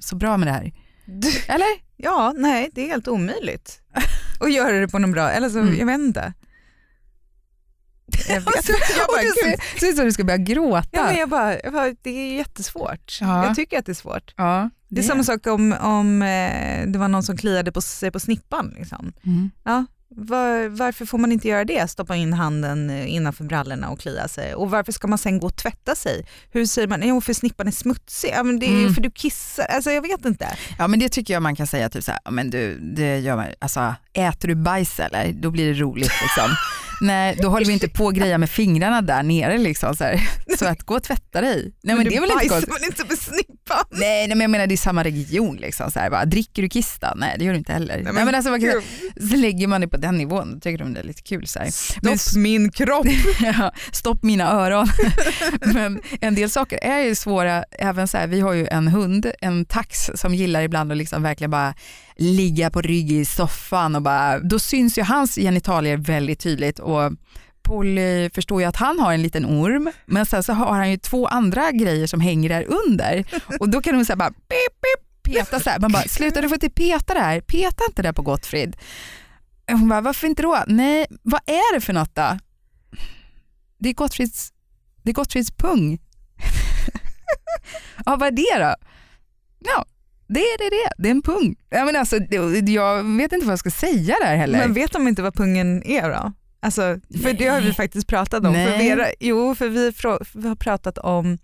så 0.00 0.16
bra 0.16 0.36
med 0.36 0.48
det 0.48 0.52
här. 0.52 0.72
Eller? 1.48 1.66
Ja, 1.96 2.32
nej 2.36 2.70
det 2.74 2.82
är 2.84 2.88
helt 2.88 3.08
omöjligt 3.08 3.80
att 4.40 4.52
göra 4.52 4.78
det 4.80 4.88
på 4.88 4.98
någon 4.98 5.12
bra, 5.12 5.30
eller 5.30 5.48
så, 5.50 5.58
Mm. 5.58 5.78
jag 5.78 5.86
vet 5.86 5.98
inte. 6.00 6.32
Jag, 8.28 8.40
vet, 8.40 8.68
jag 8.98 9.06
bara, 9.08 9.22
du 9.22 9.32
ser, 9.80 9.88
ut 9.90 9.96
som 9.96 10.04
du 10.04 10.12
ska 10.12 10.24
börja 10.24 10.36
gråta. 10.38 10.88
Ja, 10.92 11.04
men 11.04 11.16
jag 11.16 11.28
bara, 11.28 11.60
jag 11.60 11.72
bara, 11.72 11.94
det 12.02 12.10
är 12.10 12.36
jättesvårt. 12.36 13.18
Ja. 13.20 13.46
Jag 13.46 13.56
tycker 13.56 13.78
att 13.78 13.86
det 13.86 13.92
är 13.92 13.94
svårt. 13.94 14.34
Ja, 14.36 14.70
Det 14.88 15.00
är 15.00 15.04
samma 15.04 15.24
sak 15.24 15.46
om, 15.46 15.72
om 15.80 16.22
eh, 16.22 16.86
det 16.86 16.98
var 16.98 17.08
någon 17.08 17.22
som 17.22 17.36
kliade 17.36 17.72
på 17.72 17.80
sig 17.80 18.10
på 18.10 18.20
snippan. 18.20 18.74
Liksom. 18.78 19.12
Mm. 19.26 19.50
Ja, 19.64 19.86
var, 20.20 20.68
varför 20.68 21.06
får 21.06 21.18
man 21.18 21.32
inte 21.32 21.48
göra 21.48 21.64
det? 21.64 21.90
Stoppa 21.90 22.16
in 22.16 22.32
handen 22.32 22.90
eh, 22.90 23.14
innanför 23.14 23.44
brallorna 23.44 23.88
och 23.90 24.00
klia 24.00 24.28
sig. 24.28 24.54
Och 24.54 24.70
varför 24.70 24.92
ska 24.92 25.08
man 25.08 25.18
sen 25.18 25.38
gå 25.38 25.46
och 25.46 25.56
tvätta 25.56 25.94
sig? 25.94 26.26
Hur 26.50 26.66
säger 26.66 26.88
man? 26.88 27.02
Jo, 27.08 27.20
för 27.20 27.32
snippan 27.32 27.66
är 27.68 27.72
smutsig. 27.72 28.30
Ja, 28.36 28.42
men 28.42 28.58
det 28.58 28.66
är 28.66 28.70
ju 28.72 28.80
Mm. 28.82 28.94
för 28.94 29.00
du 29.02 29.10
kissar. 29.10 29.64
Alltså, 29.64 29.90
jag 29.90 30.02
vet 30.02 30.24
inte. 30.24 30.48
Ja 30.78 30.88
men 30.88 30.98
det 31.00 31.08
tycker 31.08 31.34
jag 31.34 31.42
man 31.42 31.56
kan 31.56 31.66
säga 31.66 31.88
typ 31.88 32.04
så 32.04 32.10
här, 32.10 32.20
"Ja, 32.24 32.30
men 32.30 32.50
du, 32.50 32.78
det 32.96 33.18
gör 33.18 33.36
man, 33.36 33.46
alltså 33.58 33.94
äter 34.12 34.48
du 34.48 34.54
bajs 34.54 35.00
eller? 35.00 35.32
Då 35.32 35.50
blir 35.50 35.66
det 35.74 35.80
roligt 35.80 36.12
liksom. 36.22 36.50
Nej, 37.00 37.36
då 37.42 37.48
håller 37.48 37.66
vi 37.66 37.72
inte 37.72 37.88
på 37.88 38.04
och 38.04 38.14
greja 38.14 38.38
med 38.38 38.50
fingrarna 38.50 39.02
där 39.02 39.22
nere 39.22 39.58
liksom 39.58 39.96
så, 39.96 40.04
här. 40.04 40.28
så 40.58 40.66
att 40.66 40.82
gå 40.82 40.94
och 40.94 41.02
tvätta 41.02 41.40
dig. 41.40 41.72
Nej 41.82 41.96
men, 41.96 42.04
du 42.04 42.10
det 42.10 42.16
är 42.16 42.20
väl 42.20 42.30
inte 42.30 42.48
gott. 42.48 42.68
man 42.68 42.84
inte 42.84 43.04
med 43.08 43.18
snippan? 43.18 43.84
Nej, 43.90 44.28
nej 44.28 44.28
men 44.28 44.40
jag 44.40 44.50
menar 44.50 44.66
det 44.66 44.74
är 44.74 44.76
samma 44.76 45.04
region 45.04 45.56
liksom 45.56 45.90
så 45.90 45.98
här, 45.98 46.10
bara, 46.10 46.24
dricker 46.24 46.62
du 46.62 46.68
kiss 46.68 46.96
då? 47.00 47.12
Nej 47.16 47.36
det 47.38 47.44
gör 47.44 47.52
du 47.52 47.58
inte 47.58 47.72
heller. 47.72 48.02
Nej, 48.02 48.12
men, 48.12 48.34
alltså, 48.34 48.50
man 48.50 48.60
kan, 48.60 48.70
gud, 48.70 49.30
så 49.30 49.36
lägger 49.36 49.66
man 49.66 49.80
det 49.80 49.88
på 49.88 49.96
den 49.96 50.18
nivån, 50.18 50.54
då 50.54 50.60
tycker 50.60 50.78
de 50.78 50.94
det 50.94 51.00
är 51.00 51.04
lite 51.04 51.22
kul 51.22 51.46
så 51.46 51.58
här. 51.58 51.70
Men 52.02 52.18
Stopp 52.18 52.42
min 52.42 52.70
kropp. 52.70 53.06
Ja, 53.40 53.72
stopp 53.92 54.22
mina 54.22 54.52
öron. 54.52 54.88
Men 55.60 56.00
en 56.20 56.34
del 56.34 56.50
saker 56.50 56.78
är 56.82 57.00
ju 57.00 57.14
svåra, 57.14 57.64
även 57.78 58.08
så 58.08 58.18
här, 58.18 58.26
vi 58.26 58.40
har 58.40 58.52
ju 58.52 58.66
en 58.66 58.88
hund, 58.88 59.32
en 59.40 59.64
tax 59.64 60.10
som 60.14 60.34
gillar 60.34 60.62
ibland 60.62 60.92
att 60.92 60.98
liksom 60.98 61.22
verkligen 61.22 61.50
bara 61.50 61.74
ligga 62.18 62.70
på 62.70 62.80
rygg 62.80 63.12
i 63.12 63.24
soffan 63.24 63.96
och 63.96 64.02
bara, 64.02 64.38
då 64.38 64.58
syns 64.58 64.98
ju 64.98 65.02
hans 65.02 65.34
genitalier 65.34 65.96
väldigt 65.96 66.40
tydligt 66.40 66.78
och 66.78 67.12
Polly 67.62 68.30
förstår 68.30 68.60
ju 68.60 68.66
att 68.66 68.76
han 68.76 68.98
har 68.98 69.12
en 69.12 69.22
liten 69.22 69.46
orm, 69.46 69.92
men 70.06 70.26
sen 70.26 70.42
så 70.42 70.52
har 70.52 70.76
han 70.76 70.90
ju 70.90 70.96
två 70.98 71.26
andra 71.26 71.72
grejer 71.72 72.06
som 72.06 72.20
hänger 72.20 72.48
där 72.48 72.64
under 72.64 73.24
och 73.60 73.68
då 73.68 73.82
kan 73.82 73.94
hon 73.94 74.04
säga 74.04 74.16
bara 74.16 74.30
pip, 74.30 74.80
pip, 74.80 75.32
peta 75.34 75.60
så 75.60 75.70
här. 75.70 75.78
Man 75.78 75.92
bara, 75.92 76.02
sluta 76.02 76.40
du 76.40 76.48
får 76.48 76.56
inte 76.56 76.70
peta 76.70 77.14
det 77.14 77.20
här, 77.20 77.40
peta 77.40 77.84
inte 77.88 78.02
det 78.02 78.12
på 78.12 78.22
Gottfrid. 78.22 78.76
Hon 79.70 79.88
bara, 79.88 80.00
varför 80.00 80.26
inte 80.26 80.42
då? 80.42 80.64
Nej, 80.66 81.06
vad 81.22 81.40
är 81.46 81.74
det 81.74 81.80
för 81.80 81.92
något 81.92 82.14
då? 82.14 82.38
Det 83.78 83.88
är 83.88 83.94
Gottfrids, 83.94 84.52
det 85.02 85.10
är 85.10 85.14
Gottfrids 85.14 85.50
pung. 85.50 85.98
ja, 88.06 88.16
vad 88.16 88.28
är 88.28 88.30
det 88.30 88.64
då? 88.64 88.74
Ja, 89.58 89.84
det 90.28 90.40
är 90.40 90.58
det, 90.58 90.70
det. 90.76 91.02
det 91.02 91.08
är 91.08 91.10
en 91.10 91.22
pung. 91.22 91.56
Ja, 91.70 91.84
men 91.84 91.96
alltså, 91.96 92.16
jag 92.66 93.04
vet 93.16 93.32
inte 93.32 93.46
vad 93.46 93.52
jag 93.52 93.58
ska 93.58 93.70
säga 93.70 94.16
där 94.22 94.36
heller. 94.36 94.58
Men 94.58 94.72
vet 94.74 94.92
de 94.92 95.08
inte 95.08 95.22
vad 95.22 95.34
pungen 95.34 95.82
är 95.82 96.10
då? 96.10 96.32
Alltså, 96.60 97.00
för 97.22 97.32
det 97.32 97.46
har 97.46 97.60
vi 97.60 97.64
Nej. 97.66 97.74
faktiskt 97.74 98.06
pratat 98.06 98.44
om. 98.46 98.54
För 98.54 98.60
Nej. 98.64 98.88
Vera, 98.88 99.06
jo, 99.20 99.54
för 99.54 99.68
vi, 99.68 99.92
vi 100.34 100.48
har 100.48 100.56
pratat 100.56 100.98
om 100.98 101.38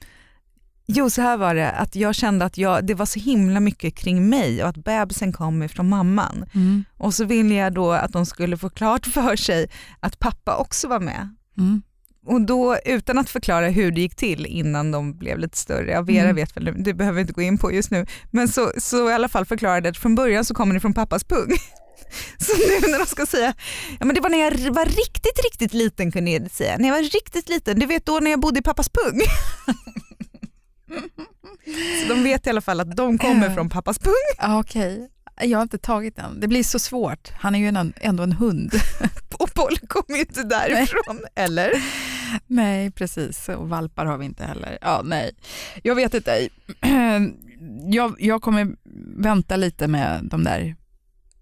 Jo, 0.87 1.11
så 1.11 1.23
här 1.23 1.37
var 1.37 1.55
det, 1.55 1.71
att 1.71 1.97
jag 1.97 2.15
kände 2.15 2.45
att 2.45 2.59
jag, 2.59 2.87
det 2.87 2.95
var 2.95 3.07
så 3.07 3.21
himla 3.21 3.61
mycket 3.61 3.95
kring 3.95 4.29
mig 4.29 4.63
och 4.63 4.69
att 4.69 4.77
bebisen 4.77 5.33
kom 5.33 5.63
ifrån 5.63 5.89
mamman. 5.89 6.45
Mm, 6.55 6.85
Och 6.97 7.15
så 7.15 7.25
ville 7.25 7.55
jag 7.55 7.73
då 7.75 7.93
att 7.93 8.13
de 8.13 8.27
skulle 8.27 8.57
få 8.57 8.71
klart 8.71 9.07
för 9.07 9.37
sig 9.37 9.67
att 10.01 10.19
pappa 10.19 10.57
också 10.57 10.89
var 10.89 11.01
med. 11.01 11.35
mm. 11.59 11.83
Och 12.27 12.41
då 12.41 12.77
utan 12.85 13.19
att 13.19 13.31
förklara 13.31 13.69
hur 13.69 13.91
det 13.93 14.01
gick 14.01 14.17
till 14.17 14.47
innan 14.47 14.91
de 14.91 15.19
blev 15.19 15.39
lite 15.39 15.59
större, 15.59 16.03
Vera 16.03 16.23
Mm. 16.25 16.37
vet 16.37 16.57
väl, 16.57 16.75
det 16.85 16.95
behöver 16.95 17.15
vi 17.17 17.21
inte 17.21 17.33
gå 17.33 17.43
in 17.43 17.59
på 17.59 17.73
just 17.73 17.91
nu, 17.91 18.07
men 18.31 18.49
så, 18.49 18.73
så 18.79 19.11
i 19.11 19.13
alla 19.13 19.29
fall 19.29 19.47
förklarade 19.47 19.89
att 19.89 19.97
från 19.99 20.15
början 20.15 20.45
så 20.45 20.55
kommer 20.55 20.75
det 20.75 20.81
från 20.81 20.95
pappas 20.95 21.25
pung. 21.25 21.51
Så 22.39 22.53
nu 22.57 22.91
när 22.93 22.99
de 22.99 23.07
ska 23.07 23.27
säga, 23.27 23.55
ja 24.01 24.05
men 24.07 24.15
det 24.15 24.21
var 24.21 24.31
när 24.31 24.39
jag 24.39 24.51
var 24.75 24.85
riktigt, 24.85 25.41
riktigt 25.45 25.73
liten 25.73 26.13
kunde 26.13 26.31
jag 26.31 26.51
säga, 26.51 26.77
när 26.79 26.89
jag 26.89 26.95
var 26.95 27.03
riktigt 27.03 27.49
liten, 27.49 27.79
du 27.79 27.87
vet 27.87 28.07
då 28.07 28.19
när 28.21 28.31
jag 28.31 28.41
bodde 28.41 28.59
i 28.59 28.63
pappas 28.63 28.89
pung. 28.89 29.21
Så 32.03 32.09
de 32.15 32.23
vet 32.23 32.47
i 32.47 32.51
alla 32.51 32.61
fall 32.61 32.81
att 32.81 32.97
de 32.97 33.19
kommer 33.19 33.51
från 33.55 33.69
pappas 33.71 33.99
pung. 33.99 34.13
Ja, 34.39 34.61
Okej, 34.61 35.09
jag 35.43 35.59
har 35.59 35.63
inte 35.63 35.79
tagit 35.79 36.17
den. 36.17 36.41
Det 36.41 36.49
blir 36.49 36.63
så 36.63 36.79
svårt. 36.79 37.31
Han 37.41 37.55
är 37.55 37.59
ju 37.59 37.69
en, 37.69 37.93
ändå 38.01 38.23
en 38.23 38.33
hund. 38.33 38.73
Och 39.39 39.55
Polly 39.55 39.77
kommer 39.89 40.17
ju 40.19 40.21
inte 40.21 40.43
därifrån, 40.43 41.21
eller? 41.35 41.73
nej, 42.47 42.91
precis. 42.91 43.49
Och 43.49 43.69
valpar 43.69 44.07
har 44.07 44.19
vi 44.19 44.25
inte 44.25 44.45
heller. 44.45 44.79
Ja, 44.81 45.03
nej. 45.05 45.33
Jag 45.83 45.95
vet 45.95 46.15
inte. 46.15 46.49
Jag, 47.87 48.15
jag 48.19 48.43
kommer 48.43 48.77
vänta 49.23 49.57
lite 49.57 49.89
med 49.89 50.25
de 50.25 50.45
där 50.45 50.77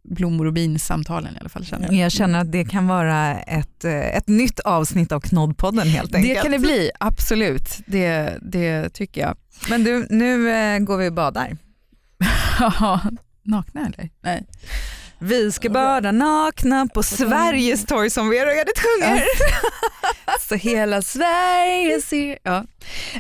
blommor 0.03 0.47
och 0.47 0.53
bin-samtalen 0.53 1.37
i 1.37 1.39
alla 1.41 1.49
fall. 1.49 1.65
Känner 1.65 1.87
jag. 1.87 1.95
Jag 1.95 2.13
känner 2.13 2.41
att 2.41 2.53
det 2.53 2.65
kan 2.65 2.87
vara 2.87 3.41
ett, 3.41 3.85
eh, 3.85 4.17
ett 4.17 4.29
nytt 4.29 4.61
avsnitt 4.61 5.13
av 5.13 5.21
Knoddpodden 5.21 5.89
helt 5.89 6.15
enkelt. 6.15 6.35
Det 6.35 6.43
kan 6.43 6.53
det 6.53 6.59
bli, 6.59 6.91
absolut. 7.01 7.81
Det, 7.87 8.39
det 8.43 8.89
tycker 8.89 9.21
jag. 9.21 9.37
Men 9.71 9.85
du, 9.85 10.07
nu 10.11 10.51
eh, 10.51 10.79
går 10.79 10.97
vi 10.97 11.09
och 11.09 11.13
badar. 11.13 11.57
Nakna 13.43 13.87
eller? 13.87 14.11
Nej. 14.21 14.47
Vi 15.25 15.53
ska 15.53 15.71
bada 15.71 16.13
nakna 16.13 16.87
på 16.95 17.03
Sveriges 17.03 17.87
torg 17.87 18.11
som 18.11 18.31
Vera 18.31 18.53
Edith 18.53 18.81
sjunger. 18.83 19.25
Så 20.49 20.55
hela 20.55 21.03
Sverige 21.03 22.01
ser... 22.01 22.39
Ja. 22.43 22.65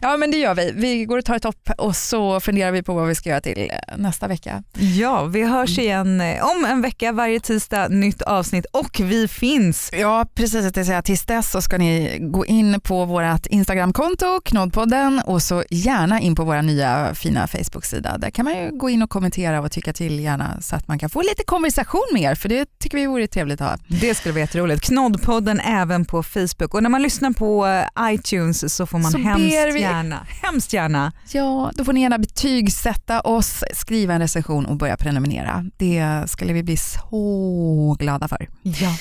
ja, 0.02 0.16
men 0.16 0.30
det 0.30 0.36
gör 0.36 0.54
vi. 0.54 0.72
Vi 0.74 1.04
går 1.04 1.18
och 1.18 1.24
tar 1.24 1.36
ett 1.36 1.42
topp 1.42 1.70
och 1.78 1.96
så 1.96 2.40
funderar 2.40 2.72
vi 2.72 2.82
på 2.82 2.94
vad 2.94 3.08
vi 3.08 3.14
ska 3.14 3.28
göra 3.28 3.40
till 3.40 3.70
eh, 3.70 3.96
nästa 3.96 4.28
vecka. 4.28 4.62
Ja, 4.98 5.24
vi 5.24 5.42
hörs 5.42 5.78
igen 5.78 6.20
eh, 6.20 6.50
om 6.50 6.64
en 6.64 6.82
vecka 6.82 7.12
varje 7.12 7.40
tisdag, 7.40 7.88
nytt 7.88 8.22
avsnitt 8.22 8.66
och 8.72 9.00
vi 9.00 9.28
finns. 9.28 9.90
Ja, 9.92 10.26
precis. 10.34 10.66
Att 10.66 10.74
säga. 10.86 11.02
Tills 11.02 11.26
dess 11.26 11.50
så 11.50 11.62
ska 11.62 11.78
ni 11.78 12.18
gå 12.20 12.46
in 12.46 12.80
på 12.80 13.04
vårt 13.04 13.46
Instagramkonto, 13.46 14.40
Knoddpodden 14.44 15.22
och 15.26 15.42
så 15.42 15.64
gärna 15.70 16.20
in 16.20 16.34
på 16.34 16.44
vår 16.44 16.62
nya 16.62 17.14
fina 17.14 17.46
Facebook-sida. 17.46 18.18
Där 18.18 18.30
kan 18.30 18.44
man 18.44 18.56
ju 18.56 18.70
gå 18.70 18.90
in 18.90 19.02
och 19.02 19.10
kommentera 19.10 19.60
och 19.60 19.72
tycka 19.72 19.92
till 19.92 20.20
gärna 20.20 20.60
så 20.60 20.76
att 20.76 20.88
man 20.88 20.98
kan 20.98 21.10
få 21.10 21.22
lite 21.22 21.44
konversation 21.44 21.91
med 22.12 22.22
er, 22.22 22.34
för 22.34 22.48
det 22.48 22.78
tycker 22.78 22.98
vi 22.98 23.06
vore 23.06 23.26
trevligt 23.26 23.60
att 23.60 23.70
ha. 23.70 23.76
Det 23.88 24.14
skulle 24.14 24.32
vara 24.32 24.40
jätteroligt. 24.40 24.82
Knoddpodden 24.82 25.60
även 25.60 26.04
på 26.04 26.22
Facebook 26.22 26.74
och 26.74 26.82
när 26.82 26.90
man 26.90 27.02
lyssnar 27.02 27.30
på 27.30 27.66
eh, 27.66 28.14
iTunes 28.14 28.74
så 28.76 28.86
får 28.86 28.98
man 28.98 29.12
Så 29.12 29.18
hemskt 29.18 29.44
vi- 29.74 29.80
gärna, 29.80 30.26
hemskt 30.42 30.72
gärna 30.72 31.12
Ja, 31.32 31.72
då 31.74 31.84
får 31.84 31.92
ni 31.92 32.00
gärna 32.02 32.18
betygsätta 32.18 33.20
oss, 33.20 33.64
skriva 33.74 34.14
en 34.14 34.20
recension 34.20 34.66
och 34.66 34.76
börja 34.76 34.96
prenumerera. 34.96 35.64
Det 35.76 36.24
skulle 36.26 36.52
vi 36.52 36.62
bli 36.62 36.76
så 36.76 37.96
glada 37.98 38.28
för. 38.28 38.48
ja. 38.62 38.94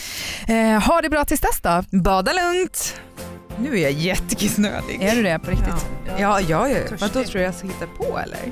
Eh, 0.54 0.80
ha 0.84 1.02
det 1.02 1.10
bra 1.10 1.26
tills 1.26 1.42
dess 1.42 1.62
då. 1.62 1.84
bada 2.02 2.32
lugnt. 2.34 2.96
Nu 3.60 3.78
är 3.78 3.82
jag 3.84 3.92
jättekissnödig. 3.92 5.02
Är 5.02 5.16
du 5.16 5.24
det 5.24 5.40
på 5.40 5.52
riktigt? 5.52 5.86
Ja, 6.08 6.14
ja, 6.20 6.40
ja, 6.42 6.70
ja. 6.70 6.78
Vadå 7.00 7.24
tror 7.24 7.34
du 7.34 7.42
jag 7.42 7.56
ska 7.56 7.68
hitta 7.68 7.86
på 7.98 8.20
eller? 8.20 8.52